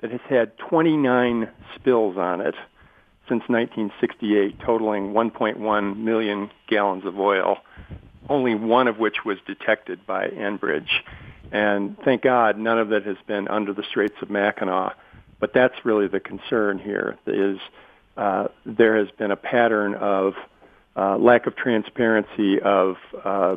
that 0.00 0.12
has 0.12 0.20
had 0.28 0.56
29 0.58 1.50
spills 1.74 2.16
on 2.16 2.40
it 2.40 2.54
since 3.28 3.42
1968, 3.48 4.60
totaling 4.60 5.12
1.1 5.12 5.96
million 5.96 6.50
gallons 6.68 7.04
of 7.04 7.18
oil, 7.18 7.58
only 8.30 8.54
one 8.54 8.88
of 8.88 8.98
which 8.98 9.24
was 9.24 9.36
detected 9.46 10.06
by 10.06 10.28
Enbridge. 10.28 11.02
And 11.52 11.96
thank 12.04 12.22
God 12.22 12.58
none 12.58 12.78
of 12.78 12.92
it 12.92 13.04
has 13.06 13.16
been 13.26 13.48
under 13.48 13.72
the 13.72 13.82
Straits 13.84 14.16
of 14.22 14.30
Mackinac. 14.30 14.96
But 15.40 15.52
that's 15.54 15.84
really 15.84 16.08
the 16.08 16.20
concern 16.20 16.78
here 16.78 17.16
is 17.26 17.58
uh, 18.16 18.48
there 18.66 18.96
has 18.96 19.08
been 19.16 19.30
a 19.30 19.36
pattern 19.36 19.94
of 19.94 20.34
uh, 20.96 21.16
lack 21.16 21.46
of 21.46 21.54
transparency 21.54 22.60
of 22.60 22.96
uh, 23.24 23.56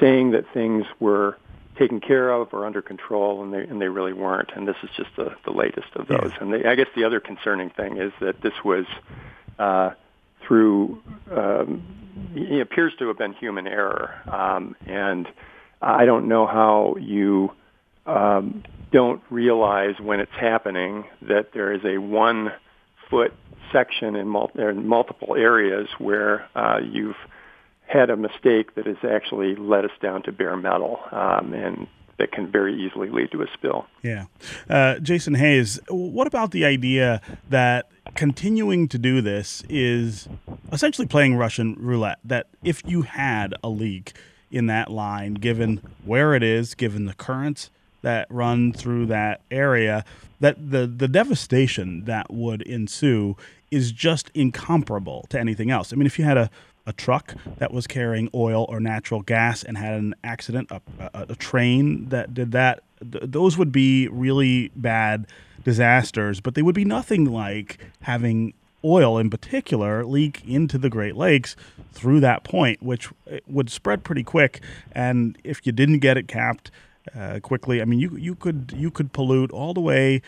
saying 0.00 0.32
that 0.32 0.44
things 0.52 0.84
were 0.98 1.38
taken 1.78 2.00
care 2.00 2.30
of 2.30 2.52
or 2.52 2.66
under 2.66 2.82
control, 2.82 3.42
and 3.42 3.52
they 3.52 3.62
and 3.62 3.80
they 3.80 3.88
really 3.88 4.12
weren't. 4.12 4.50
And 4.56 4.66
this 4.66 4.76
is 4.82 4.90
just 4.96 5.10
the, 5.16 5.36
the 5.44 5.52
latest 5.52 5.88
of 5.94 6.08
those. 6.08 6.30
Yeah. 6.32 6.38
And 6.40 6.52
they, 6.52 6.64
I 6.64 6.74
guess 6.74 6.88
the 6.96 7.04
other 7.04 7.20
concerning 7.20 7.70
thing 7.70 7.96
is 7.96 8.12
that 8.20 8.40
this 8.42 8.52
was 8.64 8.86
uh, 9.58 9.90
through 10.46 11.00
um, 11.30 11.82
it 12.34 12.60
appears 12.60 12.92
to 12.98 13.08
have 13.08 13.18
been 13.18 13.32
human 13.34 13.66
error, 13.66 14.20
um, 14.26 14.76
and 14.86 15.28
I 15.84 16.06
don't 16.06 16.28
know 16.28 16.46
how 16.46 16.96
you 16.98 17.52
um, 18.06 18.64
don't 18.90 19.22
realize 19.28 19.94
when 20.00 20.20
it's 20.20 20.32
happening 20.32 21.04
that 21.22 21.52
there 21.52 21.72
is 21.72 21.84
a 21.84 21.98
one 21.98 22.52
foot 23.10 23.34
section 23.70 24.16
in, 24.16 24.26
mul- 24.26 24.50
in 24.54 24.86
multiple 24.88 25.34
areas 25.36 25.88
where 25.98 26.48
uh, 26.54 26.78
you've 26.78 27.16
had 27.86 28.08
a 28.08 28.16
mistake 28.16 28.74
that 28.76 28.86
has 28.86 28.96
actually 29.08 29.56
led 29.56 29.84
us 29.84 29.90
down 30.00 30.22
to 30.22 30.32
bare 30.32 30.56
metal, 30.56 31.00
um, 31.12 31.52
and 31.52 31.86
that 32.18 32.32
can 32.32 32.50
very 32.50 32.74
easily 32.82 33.10
lead 33.10 33.30
to 33.32 33.42
a 33.42 33.46
spill. 33.52 33.86
Yeah. 34.02 34.24
Uh, 34.70 34.98
Jason 35.00 35.34
Hayes, 35.34 35.78
what 35.90 36.26
about 36.26 36.52
the 36.52 36.64
idea 36.64 37.20
that 37.50 37.90
continuing 38.14 38.88
to 38.88 38.98
do 38.98 39.20
this 39.20 39.64
is 39.68 40.28
essentially 40.72 41.06
playing 41.06 41.36
Russian 41.36 41.74
roulette? 41.78 42.20
That 42.24 42.46
if 42.62 42.82
you 42.86 43.02
had 43.02 43.54
a 43.62 43.68
leak 43.68 44.14
in 44.54 44.66
that 44.66 44.88
line, 44.88 45.34
given 45.34 45.80
where 46.04 46.32
it 46.32 46.42
is, 46.42 46.76
given 46.76 47.06
the 47.06 47.14
currents 47.14 47.70
that 48.02 48.28
run 48.30 48.72
through 48.72 49.04
that 49.06 49.40
area, 49.50 50.04
that 50.38 50.70
the, 50.70 50.86
the 50.86 51.08
devastation 51.08 52.04
that 52.04 52.32
would 52.32 52.62
ensue 52.62 53.36
is 53.72 53.90
just 53.90 54.30
incomparable 54.32 55.26
to 55.28 55.40
anything 55.40 55.72
else. 55.72 55.92
I 55.92 55.96
mean, 55.96 56.06
if 56.06 56.20
you 56.20 56.24
had 56.24 56.36
a, 56.36 56.50
a 56.86 56.92
truck 56.92 57.34
that 57.58 57.72
was 57.72 57.88
carrying 57.88 58.30
oil 58.32 58.64
or 58.68 58.78
natural 58.78 59.22
gas 59.22 59.64
and 59.64 59.76
had 59.76 59.94
an 59.94 60.14
accident, 60.22 60.70
a, 60.70 60.80
a, 61.00 61.26
a 61.30 61.34
train 61.34 62.08
that 62.10 62.32
did 62.32 62.52
that, 62.52 62.84
th- 63.00 63.24
those 63.26 63.58
would 63.58 63.72
be 63.72 64.06
really 64.06 64.70
bad 64.76 65.26
disasters, 65.64 66.40
but 66.40 66.54
they 66.54 66.62
would 66.62 66.76
be 66.76 66.84
nothing 66.84 67.24
like 67.24 67.78
having 68.02 68.54
oil 68.84 69.18
in 69.18 69.30
particular 69.30 70.04
leak 70.04 70.42
into 70.46 70.78
the 70.78 70.90
Great 70.90 71.16
Lakes 71.16 71.56
through 71.92 72.20
that 72.20 72.44
point, 72.44 72.82
which 72.82 73.08
eh, 73.30 73.40
would 73.46 73.70
spread 73.70 74.04
pretty 74.04 74.22
quick. 74.22 74.60
And 74.92 75.38
if 75.44 75.64
you 75.66 75.72
didn't 75.72 76.00
get 76.00 76.16
it 76.16 76.28
capped, 76.28 76.70
uh, 77.14 77.38
quickly. 77.40 77.82
I 77.82 77.84
mean, 77.84 77.98
you 77.98 78.16
you 78.16 78.34
could 78.34 78.72
you 78.74 78.90
could 78.90 79.12
pollute 79.12 79.50
all 79.52 79.74
the 79.74 79.80
way, 79.80 80.22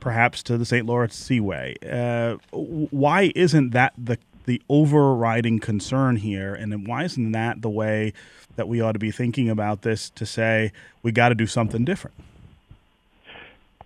perhaps 0.00 0.42
to 0.44 0.58
the 0.58 0.64
St. 0.64 0.86
Lawrence 0.86 1.14
Seaway. 1.14 1.76
Uh, 1.82 2.36
why 2.52 3.32
isn't 3.34 3.70
that 3.70 3.94
the 3.96 4.18
the 4.44 4.62
overriding 4.68 5.58
concern 5.58 6.16
here, 6.16 6.54
and 6.54 6.86
why 6.86 7.04
isn't 7.04 7.32
that 7.32 7.62
the 7.62 7.70
way 7.70 8.12
that 8.56 8.68
we 8.68 8.80
ought 8.80 8.92
to 8.92 8.98
be 8.98 9.10
thinking 9.10 9.48
about 9.48 9.82
this 9.82 10.10
to 10.10 10.26
say 10.26 10.72
we 11.02 11.12
got 11.12 11.30
to 11.30 11.34
do 11.34 11.46
something 11.46 11.84
different? 11.84 12.16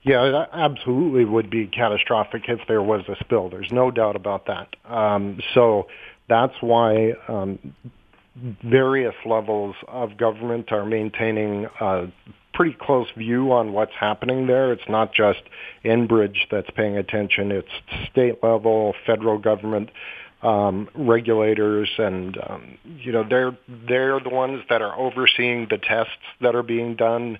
Yeah, 0.04 0.30
that 0.30 0.48
absolutely 0.52 1.24
would 1.24 1.48
be 1.48 1.68
catastrophic 1.68 2.42
if 2.48 2.60
there 2.66 2.82
was 2.82 3.02
a 3.08 3.14
spill. 3.20 3.48
There's 3.48 3.70
no 3.70 3.90
doubt 3.90 4.16
about 4.16 4.46
that. 4.46 4.68
Um, 4.84 5.38
so 5.54 5.86
that's 6.28 6.54
why 6.60 7.12
um, 7.28 7.74
various 8.64 9.14
levels 9.24 9.76
of 9.86 10.16
government 10.16 10.72
are 10.72 10.84
maintaining 10.84 11.66
a 11.80 12.06
pretty 12.52 12.76
close 12.80 13.06
view 13.16 13.52
on 13.52 13.72
what's 13.72 13.92
happening 13.98 14.46
there. 14.46 14.72
It's 14.72 14.88
not 14.88 15.14
just 15.14 15.42
Enbridge 15.84 16.48
that's 16.50 16.70
paying 16.70 16.96
attention. 16.96 17.52
It's 17.52 18.10
state 18.10 18.42
level, 18.42 18.94
federal 19.06 19.38
government 19.38 19.90
um, 20.42 20.88
regulators, 20.94 21.88
and 21.98 22.36
um, 22.48 22.78
you 22.84 23.12
know 23.12 23.24
they're 23.28 23.56
they're 23.88 24.18
the 24.18 24.28
ones 24.28 24.62
that 24.68 24.82
are 24.82 24.98
overseeing 24.98 25.68
the 25.70 25.78
tests 25.78 26.12
that 26.40 26.56
are 26.56 26.64
being 26.64 26.96
done 26.96 27.38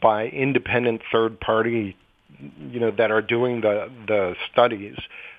by 0.00 0.26
independent 0.26 1.02
third 1.10 1.40
party, 1.40 1.96
you 2.38 2.80
know, 2.80 2.90
that 2.90 3.10
are 3.10 3.22
doing 3.22 3.60
the 3.60 3.90
the 4.06 4.34
studies. 4.52 4.96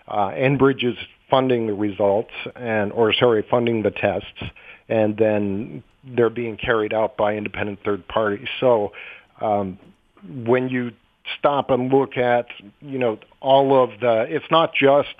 Uh, 0.07 0.29
Enbridge 0.29 0.83
is 0.83 0.97
funding 1.29 1.67
the 1.67 1.73
results 1.73 2.31
and, 2.55 2.91
or 2.91 3.13
sorry, 3.13 3.45
funding 3.49 3.83
the 3.83 3.91
tests 3.91 4.43
and 4.91 5.15
then 5.17 5.83
they're 6.03 6.29
being 6.29 6.57
carried 6.57 6.93
out 6.93 7.15
by 7.15 7.35
independent 7.35 7.79
third 7.83 8.07
parties. 8.07 8.47
So 8.59 8.91
um, 9.39 9.79
when 10.45 10.67
you 10.67 10.91
stop 11.39 11.69
and 11.69 11.91
look 11.91 12.17
at, 12.17 12.47
you 12.81 12.99
know, 12.99 13.17
all 13.39 13.81
of 13.81 13.91
the, 14.01 14.25
it's 14.27 14.45
not 14.51 14.73
just 14.73 15.15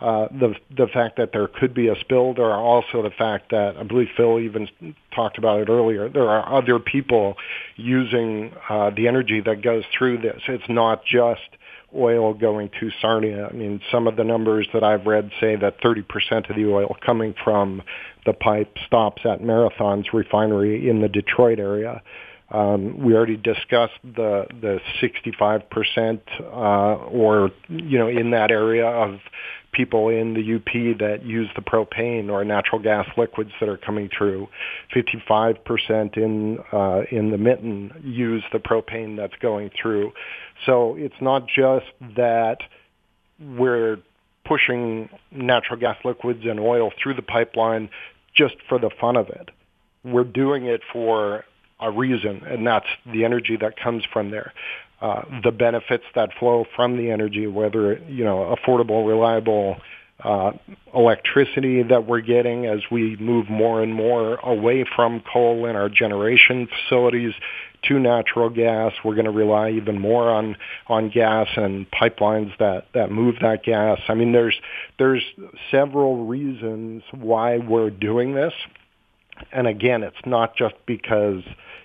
uh, 0.00 0.28
the 0.30 0.54
the 0.74 0.86
fact 0.86 1.18
that 1.18 1.30
there 1.32 1.46
could 1.46 1.74
be 1.74 1.88
a 1.88 1.94
spill. 2.00 2.32
There 2.34 2.50
are 2.50 2.60
also 2.60 3.02
the 3.02 3.10
fact 3.10 3.50
that 3.50 3.76
I 3.76 3.82
believe 3.82 4.08
Phil 4.16 4.40
even 4.40 4.68
talked 5.14 5.36
about 5.36 5.60
it 5.60 5.68
earlier. 5.68 6.08
There 6.08 6.28
are 6.30 6.58
other 6.58 6.78
people 6.78 7.36
using 7.76 8.52
uh, 8.70 8.90
the 8.96 9.06
energy 9.06 9.42
that 9.42 9.62
goes 9.62 9.84
through 9.96 10.18
this. 10.18 10.40
It's 10.48 10.68
not 10.68 11.04
just 11.04 11.42
oil 11.94 12.32
going 12.32 12.70
to 12.80 12.90
Sarnia. 13.02 13.48
I 13.48 13.52
mean, 13.52 13.82
some 13.90 14.06
of 14.06 14.16
the 14.16 14.24
numbers 14.24 14.66
that 14.72 14.82
I've 14.82 15.04
read 15.04 15.30
say 15.40 15.56
that 15.56 15.82
30% 15.82 16.48
of 16.48 16.56
the 16.56 16.72
oil 16.72 16.96
coming 17.04 17.34
from 17.44 17.82
the 18.24 18.32
pipe 18.32 18.76
stops 18.86 19.22
at 19.26 19.42
Marathon's 19.42 20.06
refinery 20.14 20.88
in 20.88 21.02
the 21.02 21.08
Detroit 21.08 21.58
area. 21.58 22.02
Um, 22.50 23.02
we 23.02 23.14
already 23.14 23.38
discussed 23.38 23.98
the 24.02 24.46
the 24.60 24.78
65% 25.02 26.20
uh, 26.40 26.44
or 27.06 27.50
you 27.68 27.98
know 27.98 28.08
in 28.08 28.30
that 28.32 28.50
area 28.50 28.86
of 28.86 29.20
people 29.72 30.08
in 30.08 30.34
the 30.34 30.56
UP 30.56 30.98
that 30.98 31.24
use 31.24 31.48
the 31.56 31.62
propane 31.62 32.30
or 32.30 32.44
natural 32.44 32.80
gas 32.80 33.06
liquids 33.16 33.50
that 33.60 33.68
are 33.68 33.78
coming 33.78 34.10
through. 34.16 34.48
55% 34.94 36.16
in 36.16 36.58
uh, 36.72 37.02
in 37.10 37.30
the 37.30 37.38
mitten 37.38 37.92
use 38.04 38.44
the 38.52 38.58
propane 38.58 39.16
that's 39.16 39.34
going 39.40 39.70
through. 39.80 40.12
So 40.66 40.96
it's 40.96 41.20
not 41.20 41.46
just 41.48 41.86
that 42.16 42.58
we're 43.40 43.98
pushing 44.44 45.08
natural 45.30 45.78
gas 45.78 45.96
liquids 46.04 46.40
and 46.44 46.60
oil 46.60 46.90
through 47.02 47.14
the 47.14 47.22
pipeline 47.22 47.88
just 48.34 48.54
for 48.68 48.78
the 48.78 48.90
fun 49.00 49.16
of 49.16 49.28
it. 49.28 49.50
We're 50.04 50.24
doing 50.24 50.66
it 50.66 50.82
for 50.92 51.44
a 51.80 51.90
reason, 51.90 52.42
and 52.46 52.66
that's 52.66 52.86
the 53.12 53.24
energy 53.24 53.56
that 53.60 53.76
comes 53.76 54.04
from 54.12 54.30
there. 54.30 54.52
Uh, 55.02 55.24
the 55.42 55.50
benefits 55.50 56.04
that 56.14 56.30
flow 56.38 56.64
from 56.76 56.96
the 56.96 57.10
energy, 57.10 57.48
whether 57.48 57.94
you 58.08 58.22
know 58.22 58.56
affordable, 58.56 59.04
reliable 59.04 59.76
uh, 60.22 60.52
electricity 60.94 61.82
that 61.82 62.06
we're 62.06 62.20
getting 62.20 62.66
as 62.66 62.78
we 62.88 63.16
move 63.16 63.50
more 63.50 63.82
and 63.82 63.92
more 63.92 64.36
away 64.36 64.84
from 64.94 65.20
coal 65.20 65.66
in 65.66 65.74
our 65.74 65.88
generation 65.88 66.68
facilities 66.68 67.34
to 67.88 67.98
natural 67.98 68.48
gas. 68.48 68.92
We're 69.04 69.16
going 69.16 69.24
to 69.24 69.32
rely 69.32 69.70
even 69.70 69.98
more 69.98 70.30
on 70.30 70.56
on 70.86 71.10
gas 71.10 71.48
and 71.56 71.90
pipelines 71.90 72.56
that 72.58 72.86
that 72.94 73.10
move 73.10 73.34
that 73.40 73.64
gas. 73.64 73.98
I 74.06 74.14
mean, 74.14 74.30
there's 74.30 74.54
there's 75.00 75.24
several 75.72 76.26
reasons 76.26 77.02
why 77.10 77.58
we're 77.58 77.90
doing 77.90 78.34
this, 78.36 78.52
and 79.50 79.66
again, 79.66 80.04
it's 80.04 80.24
not 80.24 80.56
just 80.56 80.76
because 80.86 81.42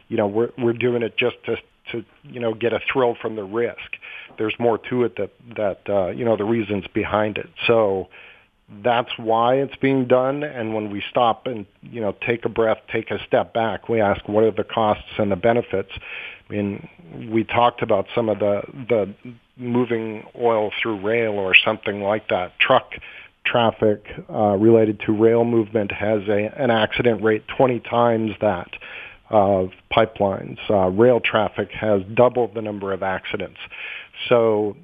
you 0.07 0.17
know 0.17 0.27
we're 0.27 0.51
we're 0.55 0.73
doing 0.73 1.01
it 1.01 1.17
just 1.17 1.37
to 1.45 1.57
to 1.91 2.03
you 2.23 2.39
know 2.39 2.53
get 2.53 2.73
a 2.73 2.79
thrill 2.91 3.15
from 3.21 3.35
the 3.35 3.43
risk. 3.43 3.97
There's 4.37 4.55
more 4.59 4.77
to 4.89 5.03
it 5.03 5.17
that 5.17 5.31
that 5.55 5.81
uh, 5.89 6.07
you 6.09 6.25
know 6.25 6.37
the 6.37 6.45
reasons 6.45 6.85
behind 6.93 7.37
it. 7.37 7.49
So 7.65 8.09
that's 8.83 9.11
why 9.17 9.55
it's 9.55 9.75
being 9.77 10.07
done. 10.07 10.43
And 10.43 10.73
when 10.73 10.91
we 10.91 11.01
stop 11.09 11.47
and 11.47 11.65
you 11.81 12.01
know 12.01 12.15
take 12.25 12.45
a 12.45 12.49
breath, 12.49 12.79
take 12.91 13.11
a 13.11 13.23
step 13.25 13.53
back, 13.53 13.89
we 13.89 14.01
ask 14.01 14.27
what 14.27 14.43
are 14.43 14.51
the 14.51 14.63
costs 14.63 15.11
and 15.17 15.31
the 15.31 15.35
benefits. 15.35 15.91
I 16.49 16.53
mean, 16.53 16.89
we 17.31 17.43
talked 17.43 17.81
about 17.81 18.07
some 18.13 18.29
of 18.29 18.39
the 18.39 18.61
the 18.89 19.13
moving 19.57 20.23
oil 20.39 20.71
through 20.81 21.01
rail 21.01 21.33
or 21.33 21.55
something 21.55 22.01
like 22.01 22.29
that. 22.29 22.59
Truck 22.59 22.91
traffic 23.45 24.03
uh, 24.29 24.55
related 24.57 24.99
to 25.05 25.13
rail 25.13 25.45
movement 25.45 25.91
has 25.91 26.21
a, 26.27 26.51
an 26.61 26.69
accident 26.69 27.23
rate 27.23 27.43
20 27.55 27.79
times 27.79 28.31
that 28.41 28.69
of 29.29 29.71
pipelines. 29.91 30.57
Uh, 30.69 30.87
rail 30.87 31.19
traffic 31.19 31.69
has 31.71 32.01
doubled 32.13 32.53
the 32.53 32.61
number 32.61 32.93
of 32.93 33.03
accidents. 33.03 33.59
So, 34.29 34.77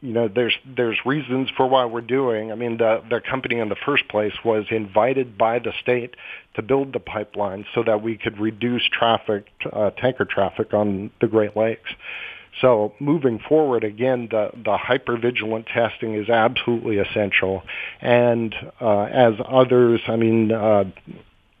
you 0.00 0.12
know, 0.12 0.28
there's 0.28 0.54
there's 0.76 0.98
reasons 1.04 1.48
for 1.56 1.66
why 1.66 1.86
we're 1.86 2.00
doing. 2.02 2.52
I 2.52 2.54
mean, 2.54 2.76
the 2.78 3.02
the 3.08 3.20
company 3.20 3.58
in 3.58 3.68
the 3.68 3.76
first 3.86 4.06
place 4.08 4.34
was 4.44 4.66
invited 4.70 5.38
by 5.38 5.58
the 5.58 5.72
state 5.80 6.14
to 6.54 6.62
build 6.62 6.92
the 6.92 7.00
pipeline 7.00 7.64
so 7.74 7.82
that 7.84 8.02
we 8.02 8.16
could 8.16 8.38
reduce 8.38 8.82
traffic, 8.92 9.46
uh, 9.72 9.90
tanker 9.90 10.24
traffic 10.24 10.72
on 10.72 11.10
the 11.20 11.26
Great 11.26 11.56
Lakes. 11.56 11.90
So 12.60 12.94
moving 13.00 13.40
forward, 13.48 13.82
again, 13.82 14.28
the, 14.30 14.50
the 14.54 14.76
hypervigilant 14.76 15.66
testing 15.72 16.14
is 16.14 16.28
absolutely 16.28 16.98
essential. 16.98 17.62
And 18.00 18.54
uh, 18.80 19.02
as 19.04 19.34
others, 19.44 20.00
I 20.06 20.16
mean, 20.16 20.52
uh, 20.52 20.84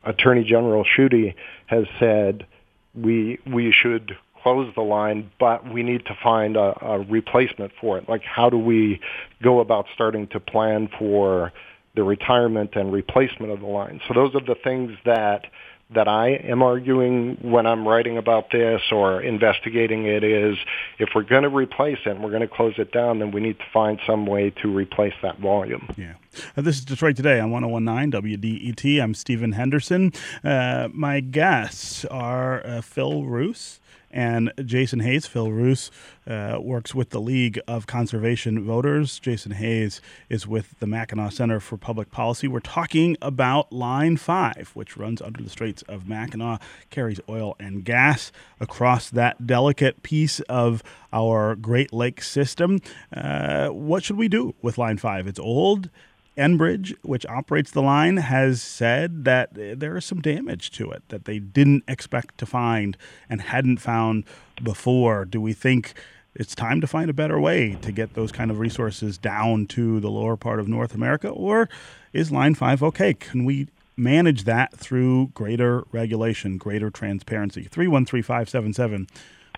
Attorney 0.04 0.44
General 0.44 0.84
Schuette 0.84 1.34
has 1.66 1.84
said 1.98 2.46
we 2.94 3.38
we 3.46 3.72
should 3.72 4.16
close 4.42 4.72
the 4.74 4.82
line, 4.82 5.30
but 5.40 5.72
we 5.72 5.82
need 5.82 6.04
to 6.04 6.16
find 6.22 6.56
a, 6.56 6.74
a 6.84 7.00
replacement 7.00 7.72
for 7.80 7.96
it. 7.96 8.08
Like, 8.08 8.22
how 8.22 8.50
do 8.50 8.58
we 8.58 9.00
go 9.42 9.60
about 9.60 9.86
starting 9.94 10.28
to 10.28 10.38
plan 10.40 10.88
for 10.98 11.52
the 11.96 12.02
retirement 12.02 12.72
and 12.74 12.92
replacement 12.92 13.52
of 13.52 13.60
the 13.60 13.66
line? 13.66 14.00
So 14.06 14.12
those 14.14 14.34
are 14.34 14.44
the 14.44 14.56
things 14.62 14.92
that 15.06 15.46
that 15.94 16.08
I 16.08 16.30
am 16.30 16.62
arguing 16.62 17.38
when 17.42 17.66
I'm 17.66 17.86
writing 17.86 18.18
about 18.18 18.50
this 18.50 18.82
or 18.92 19.20
investigating 19.20 20.06
it 20.06 20.22
is 20.22 20.56
if 20.98 21.10
we're 21.14 21.22
going 21.22 21.42
to 21.42 21.48
replace 21.48 21.98
it 22.04 22.10
and 22.10 22.22
we're 22.22 22.30
going 22.30 22.42
to 22.42 22.48
close 22.48 22.74
it 22.78 22.92
down, 22.92 23.18
then 23.18 23.30
we 23.30 23.40
need 23.40 23.58
to 23.58 23.64
find 23.72 23.98
some 24.06 24.26
way 24.26 24.50
to 24.62 24.72
replace 24.72 25.14
that 25.22 25.38
volume. 25.38 25.88
Yeah. 25.96 26.14
Uh, 26.56 26.62
this 26.62 26.78
is 26.78 26.84
Detroit 26.84 27.16
Today 27.16 27.40
on 27.40 27.50
1019 27.50 28.22
WDET. 28.22 29.02
I'm 29.02 29.14
Stephen 29.14 29.52
Henderson. 29.52 30.12
Uh, 30.42 30.88
my 30.92 31.20
guests 31.20 32.04
are 32.06 32.64
uh, 32.66 32.80
Phil 32.80 33.24
Roos 33.24 33.80
and 34.14 34.52
Jason 34.64 35.00
Hayes. 35.00 35.26
Phil 35.26 35.50
Roos 35.50 35.90
uh, 36.26 36.58
works 36.60 36.94
with 36.94 37.10
the 37.10 37.20
League 37.20 37.60
of 37.66 37.86
Conservation 37.86 38.64
Voters. 38.64 39.18
Jason 39.18 39.52
Hayes 39.52 40.00
is 40.30 40.46
with 40.46 40.78
the 40.78 40.86
Mackinac 40.86 41.32
Center 41.32 41.60
for 41.60 41.76
Public 41.76 42.10
Policy. 42.10 42.46
We're 42.48 42.60
talking 42.60 43.16
about 43.20 43.72
Line 43.72 44.16
5, 44.16 44.70
which 44.74 44.96
runs 44.96 45.20
under 45.20 45.42
the 45.42 45.50
Straits 45.50 45.82
of 45.82 46.08
Mackinac, 46.08 46.62
carries 46.90 47.20
oil 47.28 47.56
and 47.58 47.84
gas 47.84 48.30
across 48.60 49.10
that 49.10 49.46
delicate 49.46 50.02
piece 50.04 50.38
of 50.42 50.82
our 51.12 51.56
Great 51.56 51.92
Lakes 51.92 52.30
system. 52.30 52.78
Uh, 53.14 53.68
what 53.68 54.04
should 54.04 54.16
we 54.16 54.28
do 54.28 54.54
with 54.62 54.78
Line 54.78 54.96
5? 54.96 55.26
It's 55.26 55.40
old. 55.40 55.90
Enbridge, 56.36 56.94
which 57.02 57.24
operates 57.26 57.70
the 57.70 57.82
line, 57.82 58.16
has 58.16 58.60
said 58.60 59.24
that 59.24 59.50
there 59.54 59.96
is 59.96 60.04
some 60.04 60.20
damage 60.20 60.70
to 60.72 60.90
it 60.90 61.02
that 61.08 61.24
they 61.26 61.38
didn't 61.38 61.84
expect 61.86 62.38
to 62.38 62.46
find 62.46 62.96
and 63.28 63.40
hadn't 63.40 63.78
found 63.78 64.24
before. 64.62 65.24
Do 65.24 65.40
we 65.40 65.52
think 65.52 65.94
it's 66.34 66.54
time 66.54 66.80
to 66.80 66.88
find 66.88 67.08
a 67.08 67.14
better 67.14 67.38
way 67.38 67.76
to 67.82 67.92
get 67.92 68.14
those 68.14 68.32
kind 68.32 68.50
of 68.50 68.58
resources 68.58 69.16
down 69.16 69.66
to 69.68 70.00
the 70.00 70.10
lower 70.10 70.36
part 70.36 70.58
of 70.58 70.66
North 70.66 70.94
America? 70.94 71.28
Or 71.28 71.68
is 72.12 72.32
Line 72.32 72.54
5 72.54 72.82
okay? 72.82 73.14
Can 73.14 73.44
we 73.44 73.68
manage 73.96 74.42
that 74.42 74.76
through 74.76 75.28
greater 75.34 75.84
regulation, 75.92 76.58
greater 76.58 76.90
transparency? 76.90 77.62
313 77.62 78.22
577 78.22 79.06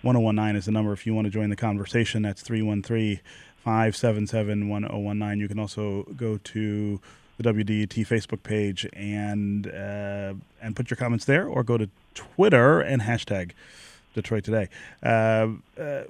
1019 0.02 0.56
is 0.56 0.66
the 0.66 0.72
number 0.72 0.92
if 0.92 1.06
you 1.06 1.14
want 1.14 1.24
to 1.24 1.30
join 1.30 1.48
the 1.48 1.56
conversation. 1.56 2.22
That's 2.22 2.42
313 2.42 3.20
577 3.66 4.68
1019. 4.68 5.40
You 5.40 5.48
can 5.48 5.58
also 5.58 6.04
go 6.16 6.38
to 6.38 7.00
the 7.36 7.52
WDET 7.52 8.06
Facebook 8.06 8.44
page 8.44 8.86
and 8.92 9.66
uh, 9.66 10.34
and 10.62 10.76
put 10.76 10.88
your 10.88 10.96
comments 10.96 11.24
there, 11.24 11.48
or 11.48 11.64
go 11.64 11.76
to 11.76 11.90
Twitter 12.14 12.80
and 12.80 13.02
hashtag 13.02 13.50
Detroit 14.14 14.44
Today. 14.44 14.68
Uh, 15.02 15.48
uh, 15.80 16.04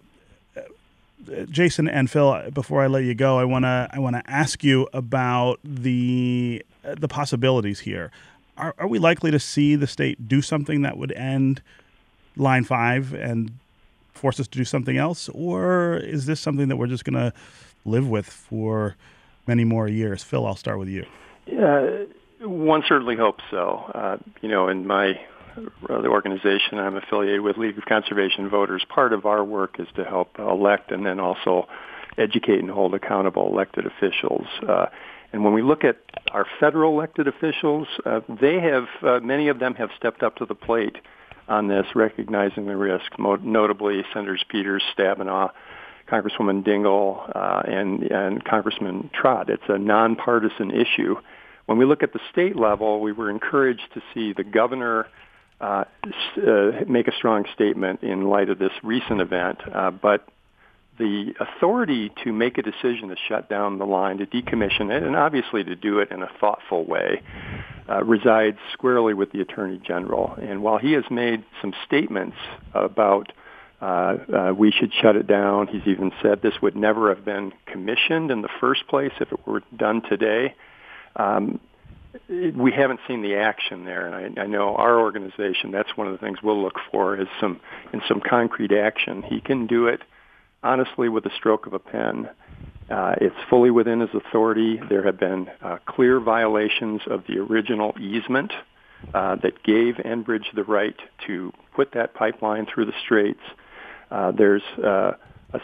Jason 1.49 1.89
and 1.89 2.11
Phil, 2.11 2.51
before 2.53 2.83
I 2.83 2.89
let 2.89 3.05
you 3.05 3.15
go, 3.15 3.39
I 3.39 3.45
wanna 3.45 3.89
I 3.91 4.01
wanna 4.01 4.23
ask 4.27 4.63
you 4.63 4.87
about 4.93 5.59
the 5.65 6.63
the 6.83 7.09
possibilities 7.09 7.81
here. 7.81 8.11
Are, 8.59 8.75
are 8.77 8.87
we 8.87 8.99
likely 8.99 9.31
to 9.31 9.41
see 9.41 9.77
the 9.77 9.87
state 9.87 10.29
do 10.29 10.43
something 10.43 10.83
that 10.83 10.99
would 10.99 11.13
end 11.13 11.63
Line 12.37 12.65
Five 12.65 13.15
and 13.15 13.53
force 14.17 14.41
us 14.41 14.49
to 14.49 14.59
do 14.59 14.65
something 14.65 14.97
else, 14.97 15.29
or 15.31 15.97
is 15.97 16.27
this 16.27 16.41
something 16.41 16.69
that 16.69 16.77
we're 16.77 16.87
just 16.87 17.05
going 17.05 17.15
to 17.15 17.33
live 17.85 18.09
with 18.09 18.27
for 18.27 18.97
many 19.47 19.65
more 19.65 19.89
years? 19.89 20.23
Phil, 20.23 20.47
I'll 20.47 20.57
start 20.57 20.79
with 20.79 20.89
you. 20.89 21.07
Yeah, 21.47 22.05
one 22.41 22.83
certainly 22.87 23.17
hopes 23.17 23.45
so. 23.51 23.91
Uh, 23.95 24.17
you 24.43 24.49
know, 24.49 24.69
in 24.69 24.87
my 24.87 25.21
uh, 25.89 26.01
the 26.01 26.09
organization 26.09 26.79
I'm 26.79 26.97
affiliated 26.97 27.41
with, 27.41 27.57
League 27.57 27.79
of 27.79 27.85
Conservation 27.87 28.49
Voters, 28.49 28.85
part 28.89 29.13
of 29.13 29.25
our 29.25 29.43
work 29.45 29.79
is 29.79 29.89
to 29.97 30.05
help 30.05 30.39
elect 30.39 30.91
and 30.91 31.07
then 31.07 31.21
also 31.21 31.67
educate 32.19 32.59
and 32.59 32.71
hold 32.71 32.95
accountable 32.95 33.47
elected 33.47 33.87
officials. 33.87 34.47
Uh, 34.67 34.87
and 35.33 35.45
when 35.45 35.53
we 35.53 35.63
look 35.63 35.85
at 35.85 35.99
our 36.33 36.47
federal 36.61 36.93
elected 36.93 37.29
officials, 37.29 37.89
uh, 38.05 38.21
they 38.41 38.61
have 38.61 38.87
uh, 39.03 39.21
many 39.21 39.49
of 39.49 39.59
them 39.59 39.75
have 39.75 39.91
stepped 39.97 40.23
up 40.23 40.37
to 40.37 40.47
the 40.47 40.55
plate 40.55 40.97
on 41.49 41.69
this, 41.69 41.87
recognizing 41.95 42.67
the 42.67 42.77
risk, 42.77 43.19
notably 43.19 44.03
Senators 44.13 44.45
Peters, 44.49 44.83
Stabenow, 44.97 45.51
Congresswoman 46.09 46.65
Dingell, 46.65 47.31
uh, 47.35 47.63
and, 47.67 48.03
and 48.05 48.45
Congressman 48.45 49.11
Trott. 49.13 49.51
It's 49.51 49.63
a 49.69 49.79
nonpartisan 49.79 50.71
issue. 50.71 51.17
When 51.67 51.79
we 51.79 51.85
look 51.85 52.03
at 52.03 52.13
the 52.13 52.21
state 52.31 52.57
level, 52.57 53.01
we 53.01 53.13
were 53.13 53.31
encouraged 53.31 53.93
to 53.95 54.03
see 54.15 54.33
the 54.33 54.45
governor 54.45 55.09
uh, 55.61 55.85
uh, 56.05 56.71
make 56.87 57.09
a 57.09 57.13
strong 57.17 57.45
statement 57.55 58.03
in 58.03 58.29
light 58.29 58.51
of 58.51 58.59
this 58.59 58.73
recent 58.83 59.21
event, 59.21 59.59
uh, 59.75 59.91
but 59.91 60.29
the 60.99 61.35
authority 61.41 62.11
to 62.25 62.33
make 62.33 62.59
a 62.59 62.63
decision 62.63 63.09
to 63.09 63.17
shut 63.29 63.49
down 63.49 63.79
the 63.79 63.85
line, 63.85 64.19
to 64.19 64.27
decommission 64.27 64.91
it, 64.91 65.03
and 65.03 65.17
obviously 65.17 65.65
to 65.65 65.75
do 65.75 65.99
it 65.99 66.11
in 66.11 66.23
a 66.23 66.29
thoughtful 66.41 66.85
way, 66.85 67.23
uh, 67.89 68.05
resides 68.05 68.59
squarely 68.73 69.15
with 69.15 69.33
the 69.33 69.41
Attorney 69.41 69.81
General. 69.85 70.35
And 70.41 70.63
while 70.63 70.79
he 70.79 70.93
has 70.93 71.05
made 71.11 71.45
some 71.61 71.73
statements 71.87 72.37
about 72.75 73.33
uh, 73.81 73.85
uh, 74.35 74.55
we 74.57 74.71
should 74.71 74.91
shut 75.03 75.17
it 75.17 75.27
down, 75.27 75.67
he's 75.67 75.87
even 75.87 76.11
said 76.23 76.41
this 76.41 76.55
would 76.63 76.77
never 76.77 77.15
have 77.15 77.25
been 77.25 77.53
commissioned 77.67 78.31
in 78.31 78.41
the 78.41 78.49
first 78.59 78.87
place 78.89 79.13
if 79.21 79.31
it 79.31 79.47
were 79.47 79.63
done 79.77 80.01
today. 80.09 80.55
Um, 81.17 81.61
we 82.29 82.73
haven't 82.73 83.01
seen 83.07 83.21
the 83.21 83.37
action 83.37 83.85
there, 83.85 84.07
and 84.07 84.39
I, 84.39 84.43
I 84.45 84.47
know 84.47 84.75
our 84.77 84.99
organization. 84.99 85.71
That's 85.71 85.95
one 85.97 86.07
of 86.07 86.15
the 86.15 86.19
things 86.19 86.39
we'll 86.43 86.61
look 86.61 86.77
for 86.91 87.21
is 87.21 87.29
some 87.39 87.61
in 87.93 88.01
some 88.09 88.23
concrete 88.27 88.73
action. 88.73 89.23
He 89.23 89.43
can 89.43 89.67
do 89.67 89.87
it 89.87 90.01
honestly 90.63 91.11
with 91.11 91.27
a 91.27 91.31
stroke 91.37 91.67
of 91.67 91.75
a 91.75 91.79
pen. 91.79 92.31
Uh, 92.89 93.15
it's 93.21 93.37
fully 93.51 93.71
within 93.71 94.01
his 94.01 94.11
authority. 94.15 94.81
There 94.89 95.05
have 95.05 95.19
been 95.19 95.49
uh, 95.61 95.79
clear 95.87 96.21
violations 96.21 97.01
of 97.09 97.25
the 97.27 97.39
original 97.39 97.95
easement 97.99 98.53
uh, 99.13 99.37
that 99.37 99.63
gave 99.65 99.97
Enbridge 99.97 100.55
the 100.55 100.65
right 100.65 100.97
to 101.27 101.53
put 101.75 101.93
that 101.93 102.15
pipeline 102.15 102.67
through 102.67 102.87
the 102.87 102.95
straits. 103.05 103.41
Uh, 104.11 104.31
there's 104.31 104.63
uh, 104.85 105.13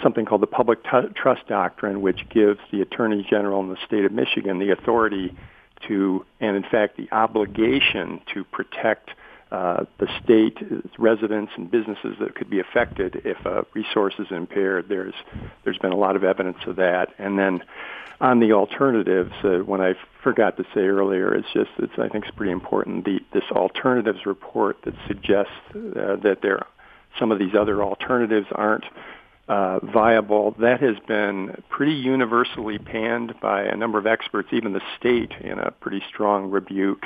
something 0.03 0.25
called 0.25 0.43
the 0.43 0.49
Public 0.49 0.83
T- 0.83 1.13
Trust 1.15 1.47
Doctrine, 1.47 2.03
which 2.03 2.29
gives 2.29 2.59
the 2.73 2.83
Attorney 2.83 3.27
General 3.29 3.61
in 3.61 3.69
the 3.69 3.79
state 3.87 4.05
of 4.05 4.13
Michigan 4.13 4.59
the 4.59 4.71
authority 4.71 5.37
to, 5.89 6.25
and 6.41 6.57
in 6.57 6.65
fact 6.65 6.97
the 6.97 7.09
obligation 7.13 8.21
to 8.35 8.45
protect 8.45 9.11
uh, 9.53 9.85
the 9.99 10.09
state, 10.25 10.57
residents, 10.99 11.53
and 11.57 11.71
businesses 11.71 12.17
that 12.21 12.35
could 12.35 12.49
be 12.49 12.59
affected 12.59 13.21
if 13.27 13.37
a 13.45 13.67
resource 13.75 14.15
is 14.19 14.29
impaired. 14.31 14.87
There's 14.89 15.13
there's 15.63 15.77
been 15.77 15.93
a 15.93 15.97
lot 15.97 16.17
of 16.17 16.25
evidence 16.25 16.57
of 16.67 16.77
that. 16.77 17.09
And 17.19 17.39
then 17.39 17.63
on 18.19 18.41
the 18.41 18.53
alternatives, 18.53 19.33
uh, 19.45 19.59
when 19.59 19.83
I 19.83 19.93
forgot 20.23 20.57
to 20.57 20.65
say 20.75 20.81
earlier, 20.81 21.35
it's 21.35 21.53
just 21.53 21.69
it's 21.79 21.93
I 21.99 22.09
think 22.09 22.25
it's 22.25 22.35
pretty 22.35 22.53
important. 22.53 23.05
The 23.05 23.21
this 23.35 23.45
alternatives 23.51 24.25
report 24.25 24.79
that 24.85 24.95
suggests 25.07 25.53
uh, 25.75 26.17
that 26.23 26.39
there 26.41 26.65
some 27.19 27.31
of 27.31 27.39
these 27.39 27.55
other 27.55 27.83
alternatives 27.83 28.47
aren't 28.53 28.85
uh, 29.53 29.81
viable. 29.83 30.55
That 30.59 30.81
has 30.81 30.97
been 31.07 31.63
pretty 31.69 31.93
universally 31.93 32.79
panned 32.79 33.35
by 33.43 33.63
a 33.63 33.77
number 33.77 33.99
of 33.99 34.07
experts. 34.07 34.49
Even 34.51 34.73
the 34.73 34.81
state, 34.99 35.33
in 35.43 35.59
a 35.59 35.71
pretty 35.73 36.03
strong 36.09 36.51
rebuke, 36.51 37.05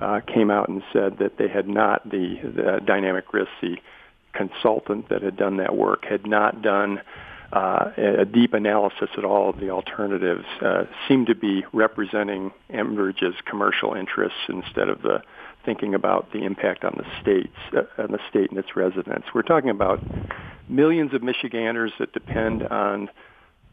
uh, 0.00 0.20
came 0.20 0.48
out 0.48 0.68
and 0.68 0.84
said 0.92 1.18
that 1.18 1.38
they 1.38 1.48
had 1.48 1.68
not 1.68 2.08
the, 2.08 2.38
the 2.44 2.80
dynamic 2.86 3.32
risk, 3.34 3.50
the 3.60 3.78
consultant 4.32 5.08
that 5.08 5.22
had 5.22 5.36
done 5.36 5.56
that 5.56 5.74
work, 5.76 6.04
had 6.04 6.24
not 6.24 6.62
done 6.62 7.00
uh, 7.52 7.90
a 7.98 8.24
deep 8.24 8.54
analysis 8.54 9.10
at 9.18 9.24
all 9.24 9.50
of 9.50 9.60
the 9.60 9.70
alternatives. 9.70 10.44
Uh, 10.60 10.84
seemed 11.06 11.26
to 11.26 11.34
be 11.34 11.64
representing 11.72 12.50
Enbridge's 12.70 13.36
commercial 13.44 13.94
interests 13.94 14.38
instead 14.48 14.88
of 14.88 15.02
the 15.02 15.22
thinking 15.64 15.94
about 15.94 16.32
the 16.32 16.44
impact 16.44 16.84
on 16.84 16.94
the 16.96 17.04
states, 17.20 17.56
uh, 17.76 18.02
on 18.02 18.10
the 18.10 18.18
state 18.30 18.50
and 18.50 18.58
its 18.58 18.74
residents. 18.74 19.28
We're 19.34 19.42
talking 19.42 19.70
about 19.70 20.02
millions 20.68 21.12
of 21.14 21.22
Michiganders 21.22 21.92
that 21.98 22.12
depend 22.12 22.62
on 22.64 23.10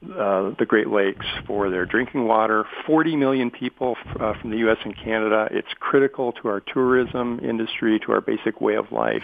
uh, 0.03 0.51
the 0.57 0.65
Great 0.65 0.88
Lakes 0.88 1.25
for 1.45 1.69
their 1.69 1.85
drinking 1.85 2.25
water. 2.25 2.65
40 2.85 3.15
million 3.15 3.51
people 3.51 3.97
uh, 4.19 4.33
from 4.39 4.51
the 4.51 4.57
U.S. 4.59 4.77
and 4.83 4.95
Canada. 4.95 5.47
It's 5.51 5.67
critical 5.79 6.31
to 6.33 6.47
our 6.47 6.62
tourism 6.62 7.39
industry, 7.43 7.99
to 8.05 8.13
our 8.13 8.21
basic 8.21 8.62
way 8.62 8.75
of 8.75 8.91
life. 8.91 9.23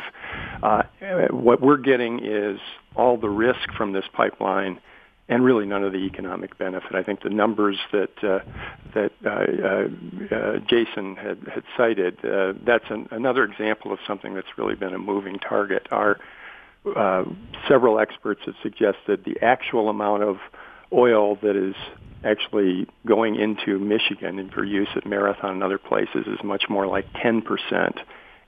Uh, 0.62 0.84
what 1.30 1.62
we're 1.62 1.78
getting 1.78 2.24
is 2.24 2.60
all 2.96 3.18
the 3.18 3.30
risk 3.30 3.72
from 3.78 3.94
this 3.94 4.06
pipeline 4.14 4.80
and 5.28 5.44
really 5.44 5.66
none 5.66 5.84
of 5.84 5.92
the 5.92 6.00
economic 6.00 6.58
benefit. 6.58 6.94
I 6.94 7.04
think 7.04 7.24
the 7.24 7.30
numbers 7.30 7.78
that 7.92 8.24
uh, 8.24 8.40
that 8.94 9.12
uh, 9.26 9.30
uh, 9.30 10.36
uh 10.36 10.60
Jason 10.68 11.16
had, 11.16 11.40
had 11.52 11.64
cited, 11.76 12.24
uh, 12.24 12.54
that's 12.66 12.86
an, 12.90 13.08
another 13.12 13.44
example 13.44 13.92
of 13.92 14.00
something 14.06 14.36
that's 14.36 14.58
really 14.58 14.76
been 14.76 14.94
a 14.94 15.00
moving 15.00 15.40
target. 15.40 15.88
Our 15.92 16.20
several 17.68 18.00
experts 18.00 18.42
have 18.46 18.54
suggested 18.62 19.26
the 19.26 19.40
actual 19.42 19.90
amount 19.90 20.22
of 20.22 20.38
oil 20.94 21.36
that 21.42 21.56
is 21.56 21.76
actually 22.24 22.88
going 23.06 23.36
into 23.36 23.78
Michigan 23.80 24.40
and 24.40 24.52
for 24.52 24.64
use 24.64 24.90
at 24.96 25.06
Marathon 25.06 25.52
and 25.52 25.64
other 25.64 25.78
places 25.78 26.26
is 26.28 26.44
much 26.44 26.64
more 26.70 26.88
like 26.88 27.12
10%. 27.14 28.00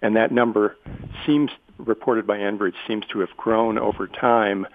And 0.02 0.16
that 0.16 0.32
number 0.32 0.78
seems, 1.26 1.52
reported 1.78 2.26
by 2.26 2.38
Enbridge, 2.38 2.76
seems 2.88 3.06
to 3.08 3.20
have 3.20 3.30
grown 3.38 3.78
over 3.78 4.08
time 4.08 4.68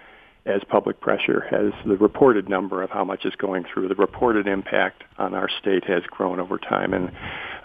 as 0.45 0.61
public 0.67 0.99
pressure 0.99 1.45
has 1.49 1.71
the 1.85 1.95
reported 1.95 2.49
number 2.49 2.83
of 2.83 2.89
how 2.89 3.05
much 3.05 3.25
is 3.25 3.33
going 3.35 3.63
through. 3.63 3.87
The 3.87 3.95
reported 3.95 4.45
impact 4.45 5.03
on 5.17 5.33
our 5.33 5.49
state 5.61 5.85
has 5.85 6.03
grown 6.03 6.39
over 6.41 6.57
time, 6.57 6.93
and 6.93 7.11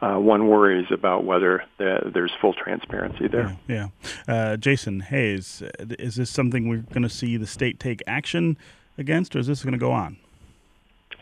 uh, 0.00 0.20
one 0.20 0.46
worries 0.46 0.86
about 0.92 1.24
whether 1.24 1.64
the, 1.78 2.10
there's 2.14 2.30
full 2.40 2.52
transparency 2.52 3.26
there. 3.26 3.58
Yeah. 3.66 3.88
yeah. 4.28 4.32
Uh, 4.32 4.56
Jason 4.56 5.00
Hayes, 5.00 5.62
is 5.98 6.14
this 6.14 6.30
something 6.30 6.68
we're 6.68 6.84
going 6.92 7.02
to 7.02 7.08
see 7.08 7.36
the 7.36 7.48
state 7.48 7.80
take 7.80 8.00
action 8.06 8.56
against, 8.98 9.34
or 9.34 9.38
is 9.38 9.46
this 9.46 9.62
going 9.62 9.72
to 9.72 9.78
go 9.78 9.92
on? 9.92 10.16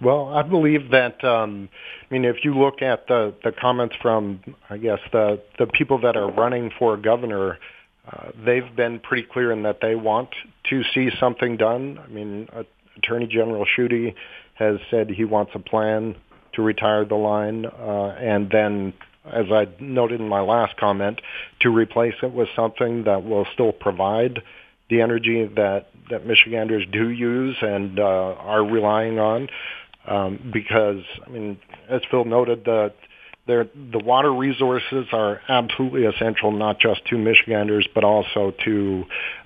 Well, 0.01 0.29
I 0.29 0.43
believe 0.43 0.91
that. 0.91 1.25
Um, 1.25 1.69
I 2.11 2.15
mean, 2.15 2.25
if 2.25 2.45
you 2.45 2.59
look 2.59 2.83
at 2.83 3.07
the 3.07 3.35
the 3.43 3.53
comments 3.53 3.95
from, 4.03 4.41
I 4.69 4.77
guess 4.77 4.99
the 5.12 5.41
the 5.59 5.67
people 5.67 6.01
that 6.01 6.17
are 6.17 6.31
running 6.31 6.71
for 6.79 6.97
governor, 6.97 7.59
uh, 8.11 8.31
they've 8.45 8.77
been 8.77 9.01
pretty 9.01 9.27
clear 9.31 9.53
in 9.53 9.62
that 9.62 9.79
they 9.81 9.95
want 9.95 10.31
to 10.71 10.83
see 10.93 11.11
something 11.19 11.57
done. 11.57 11.99
I 11.99 12.09
mean, 12.09 12.49
uh, 12.53 12.65
Attorney 12.97 13.27
General 13.27 13.65
Schuette 13.65 14.15
has 14.55 14.79
said 14.91 15.11
he 15.11 15.25
wants 15.25 15.53
a 15.55 15.59
plan 15.59 16.17
to 16.55 16.62
retire 16.62 17.05
the 17.05 17.15
line, 17.15 17.67
uh, 17.67 18.17
and 18.19 18.51
then, 18.51 18.93
as 19.25 19.47
I 19.51 19.67
noted 19.81 20.21
in 20.21 20.29
my 20.29 20.41
last 20.41 20.77
comment, 20.77 21.21
to 21.61 21.71
replace 21.71 22.15
it 22.23 22.33
with 22.33 22.49
something 22.55 23.05
that 23.05 23.25
will 23.25 23.47
still 23.53 23.73
provide 23.73 24.43
the 24.88 25.01
energy 25.01 25.46
that 25.57 25.88
that 26.11 26.27
Michiganders 26.27 26.85
do 26.92 27.09
use 27.09 27.57
and 27.61 27.99
uh, 27.99 28.03
are 28.03 28.64
relying 28.64 29.18
on. 29.18 29.49
Um, 30.07 30.51
because 30.53 31.03
I 31.27 31.31
mean, 31.31 31.59
as 31.88 32.01
Phil 32.11 32.25
noted, 32.25 32.64
the 32.64 32.92
the 33.46 33.99
water 33.99 34.33
resources 34.33 35.07
are 35.12 35.40
absolutely 35.49 36.05
essential, 36.05 36.51
not 36.51 36.79
just 36.79 37.05
to 37.07 37.18
Michiganders, 37.18 37.88
but 37.94 38.05
also 38.05 38.53
to 38.64 39.05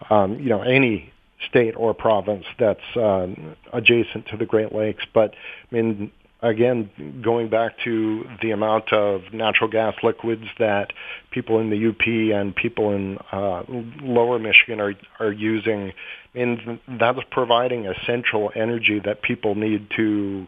um, 0.08 0.38
you 0.38 0.48
know 0.48 0.62
any 0.62 1.12
state 1.48 1.74
or 1.76 1.94
province 1.94 2.44
that's 2.58 2.96
uh, 2.96 3.26
adjacent 3.72 4.26
to 4.28 4.36
the 4.36 4.46
Great 4.46 4.74
Lakes. 4.74 5.04
But 5.12 5.32
I 5.70 5.74
mean, 5.74 6.12
again, 6.42 7.20
going 7.22 7.48
back 7.48 7.78
to 7.84 8.26
the 8.40 8.50
amount 8.50 8.92
of 8.92 9.32
natural 9.32 9.70
gas 9.70 9.94
liquids 10.02 10.44
that 10.58 10.92
people 11.30 11.58
in 11.58 11.70
the 11.70 11.88
UP 11.88 12.06
and 12.06 12.54
people 12.54 12.92
in 12.94 13.18
uh, 13.32 13.62
lower 14.02 14.38
Michigan 14.38 14.80
are, 14.80 14.94
are 15.18 15.32
using, 15.32 15.92
and 16.34 16.80
that's 16.88 17.20
providing 17.30 17.86
essential 17.86 18.50
energy 18.54 19.00
that 19.04 19.22
people 19.22 19.54
need 19.54 19.88
to 19.96 20.46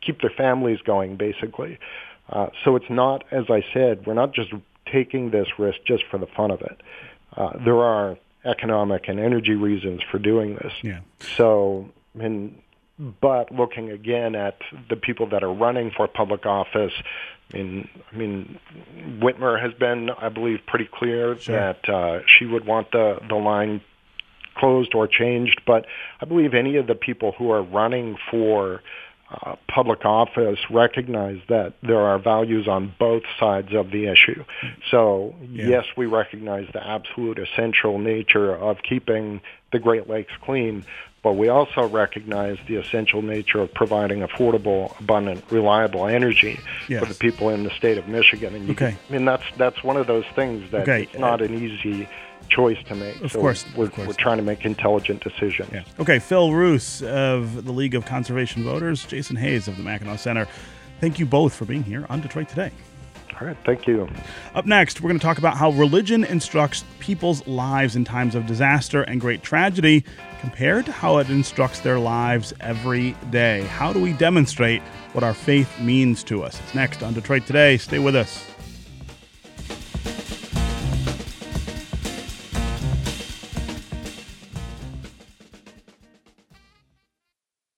keep 0.00 0.20
their 0.20 0.30
families 0.30 0.80
going, 0.84 1.16
basically. 1.16 1.78
Uh, 2.28 2.48
so 2.64 2.76
it's 2.76 2.90
not, 2.90 3.24
as 3.30 3.44
I 3.48 3.64
said, 3.72 4.06
we're 4.06 4.14
not 4.14 4.32
just 4.34 4.52
taking 4.90 5.30
this 5.30 5.48
risk 5.58 5.78
just 5.86 6.04
for 6.10 6.18
the 6.18 6.26
fun 6.26 6.50
of 6.50 6.60
it. 6.60 6.80
Uh, 7.36 7.58
there 7.64 7.78
are 7.78 8.16
economic 8.44 9.08
and 9.08 9.20
energy 9.20 9.54
reasons 9.54 10.00
for 10.10 10.18
doing 10.18 10.54
this. 10.56 10.72
Yeah. 10.82 11.00
So, 11.36 11.90
I 12.14 12.18
mean, 12.18 12.62
but 13.20 13.50
looking 13.50 13.90
again 13.90 14.34
at 14.34 14.58
the 14.88 14.96
people 14.96 15.28
that 15.30 15.42
are 15.42 15.52
running 15.52 15.90
for 15.90 16.06
public 16.06 16.44
office, 16.44 16.92
I 17.52 17.56
mean, 17.56 17.88
I 18.12 18.16
mean, 18.16 18.58
Whitmer 19.20 19.60
has 19.60 19.72
been, 19.72 20.10
I 20.10 20.28
believe, 20.28 20.60
pretty 20.66 20.88
clear 20.92 21.38
sure. 21.38 21.56
that 21.56 21.88
uh, 21.88 22.20
she 22.26 22.46
would 22.46 22.66
want 22.66 22.92
the 22.92 23.18
the 23.28 23.36
line 23.36 23.80
closed 24.54 24.94
or 24.94 25.08
changed. 25.08 25.62
But 25.66 25.86
I 26.20 26.26
believe 26.26 26.54
any 26.54 26.76
of 26.76 26.86
the 26.86 26.94
people 26.94 27.32
who 27.32 27.50
are 27.50 27.62
running 27.62 28.16
for 28.30 28.82
uh, 29.30 29.54
public 29.68 30.04
office 30.04 30.58
recognize 30.70 31.40
that 31.48 31.74
there 31.82 32.00
are 32.00 32.18
values 32.18 32.66
on 32.66 32.92
both 32.98 33.22
sides 33.38 33.72
of 33.72 33.90
the 33.90 34.06
issue. 34.06 34.44
So, 34.90 35.34
yeah. 35.52 35.68
yes, 35.68 35.84
we 35.96 36.06
recognize 36.06 36.68
the 36.72 36.84
absolute 36.84 37.38
essential 37.38 37.98
nature 37.98 38.52
of 38.52 38.78
keeping 38.82 39.40
the 39.70 39.78
Great 39.78 40.08
Lakes 40.08 40.32
clean, 40.42 40.84
but 41.22 41.34
we 41.34 41.48
also 41.48 41.86
recognize 41.86 42.58
the 42.66 42.76
essential 42.76 43.22
nature 43.22 43.60
of 43.60 43.72
providing 43.72 44.20
affordable, 44.20 44.98
abundant, 44.98 45.44
reliable 45.50 46.06
energy 46.06 46.58
yes. 46.88 47.00
for 47.00 47.06
the 47.06 47.14
people 47.14 47.50
in 47.50 47.62
the 47.62 47.70
state 47.70 47.98
of 47.98 48.08
Michigan. 48.08 48.54
And 48.54 48.66
you, 48.66 48.72
okay. 48.72 48.96
I 49.08 49.12
mean, 49.12 49.26
that's 49.26 49.44
that's 49.56 49.84
one 49.84 49.96
of 49.96 50.06
those 50.06 50.24
things 50.34 50.70
that 50.72 50.82
okay. 50.82 51.02
it's 51.04 51.18
not 51.18 51.40
an 51.40 51.54
easy 51.54 52.08
choice 52.50 52.78
to 52.88 52.94
make. 52.94 53.20
Of 53.22 53.32
so 53.32 53.40
course, 53.40 53.64
we're, 53.74 53.86
of 53.86 53.92
course. 53.92 54.08
we're 54.08 54.14
trying 54.14 54.36
to 54.38 54.42
make 54.42 54.64
intelligent 54.64 55.22
decisions. 55.22 55.70
Yeah. 55.72 55.84
Okay, 55.98 56.18
Phil 56.18 56.52
Roos 56.52 57.02
of 57.02 57.64
the 57.64 57.72
League 57.72 57.94
of 57.94 58.04
Conservation 58.04 58.64
Voters, 58.64 59.04
Jason 59.04 59.36
Hayes 59.36 59.68
of 59.68 59.76
the 59.76 59.82
Mackinac 59.82 60.18
Center. 60.18 60.46
Thank 61.00 61.18
you 61.18 61.26
both 61.26 61.54
for 61.54 61.64
being 61.64 61.82
here 61.82 62.04
on 62.10 62.20
Detroit 62.20 62.48
Today. 62.48 62.70
All 63.40 63.46
right, 63.46 63.56
thank 63.64 63.86
you. 63.86 64.06
Up 64.54 64.66
next, 64.66 65.00
we're 65.00 65.08
going 65.08 65.18
to 65.18 65.24
talk 65.24 65.38
about 65.38 65.56
how 65.56 65.70
religion 65.70 66.24
instructs 66.24 66.84
people's 66.98 67.46
lives 67.46 67.96
in 67.96 68.04
times 68.04 68.34
of 68.34 68.46
disaster 68.46 69.02
and 69.02 69.18
great 69.18 69.42
tragedy 69.42 70.04
compared 70.40 70.84
to 70.84 70.92
how 70.92 71.16
it 71.18 71.30
instructs 71.30 71.80
their 71.80 71.98
lives 71.98 72.52
every 72.60 73.12
day. 73.30 73.62
How 73.62 73.94
do 73.94 74.00
we 74.00 74.12
demonstrate 74.12 74.82
what 75.14 75.24
our 75.24 75.32
faith 75.32 75.80
means 75.80 76.22
to 76.24 76.42
us? 76.42 76.60
It's 76.60 76.74
next 76.74 77.02
on 77.02 77.14
Detroit 77.14 77.46
Today. 77.46 77.78
Stay 77.78 77.98
with 77.98 78.14
us. 78.14 78.49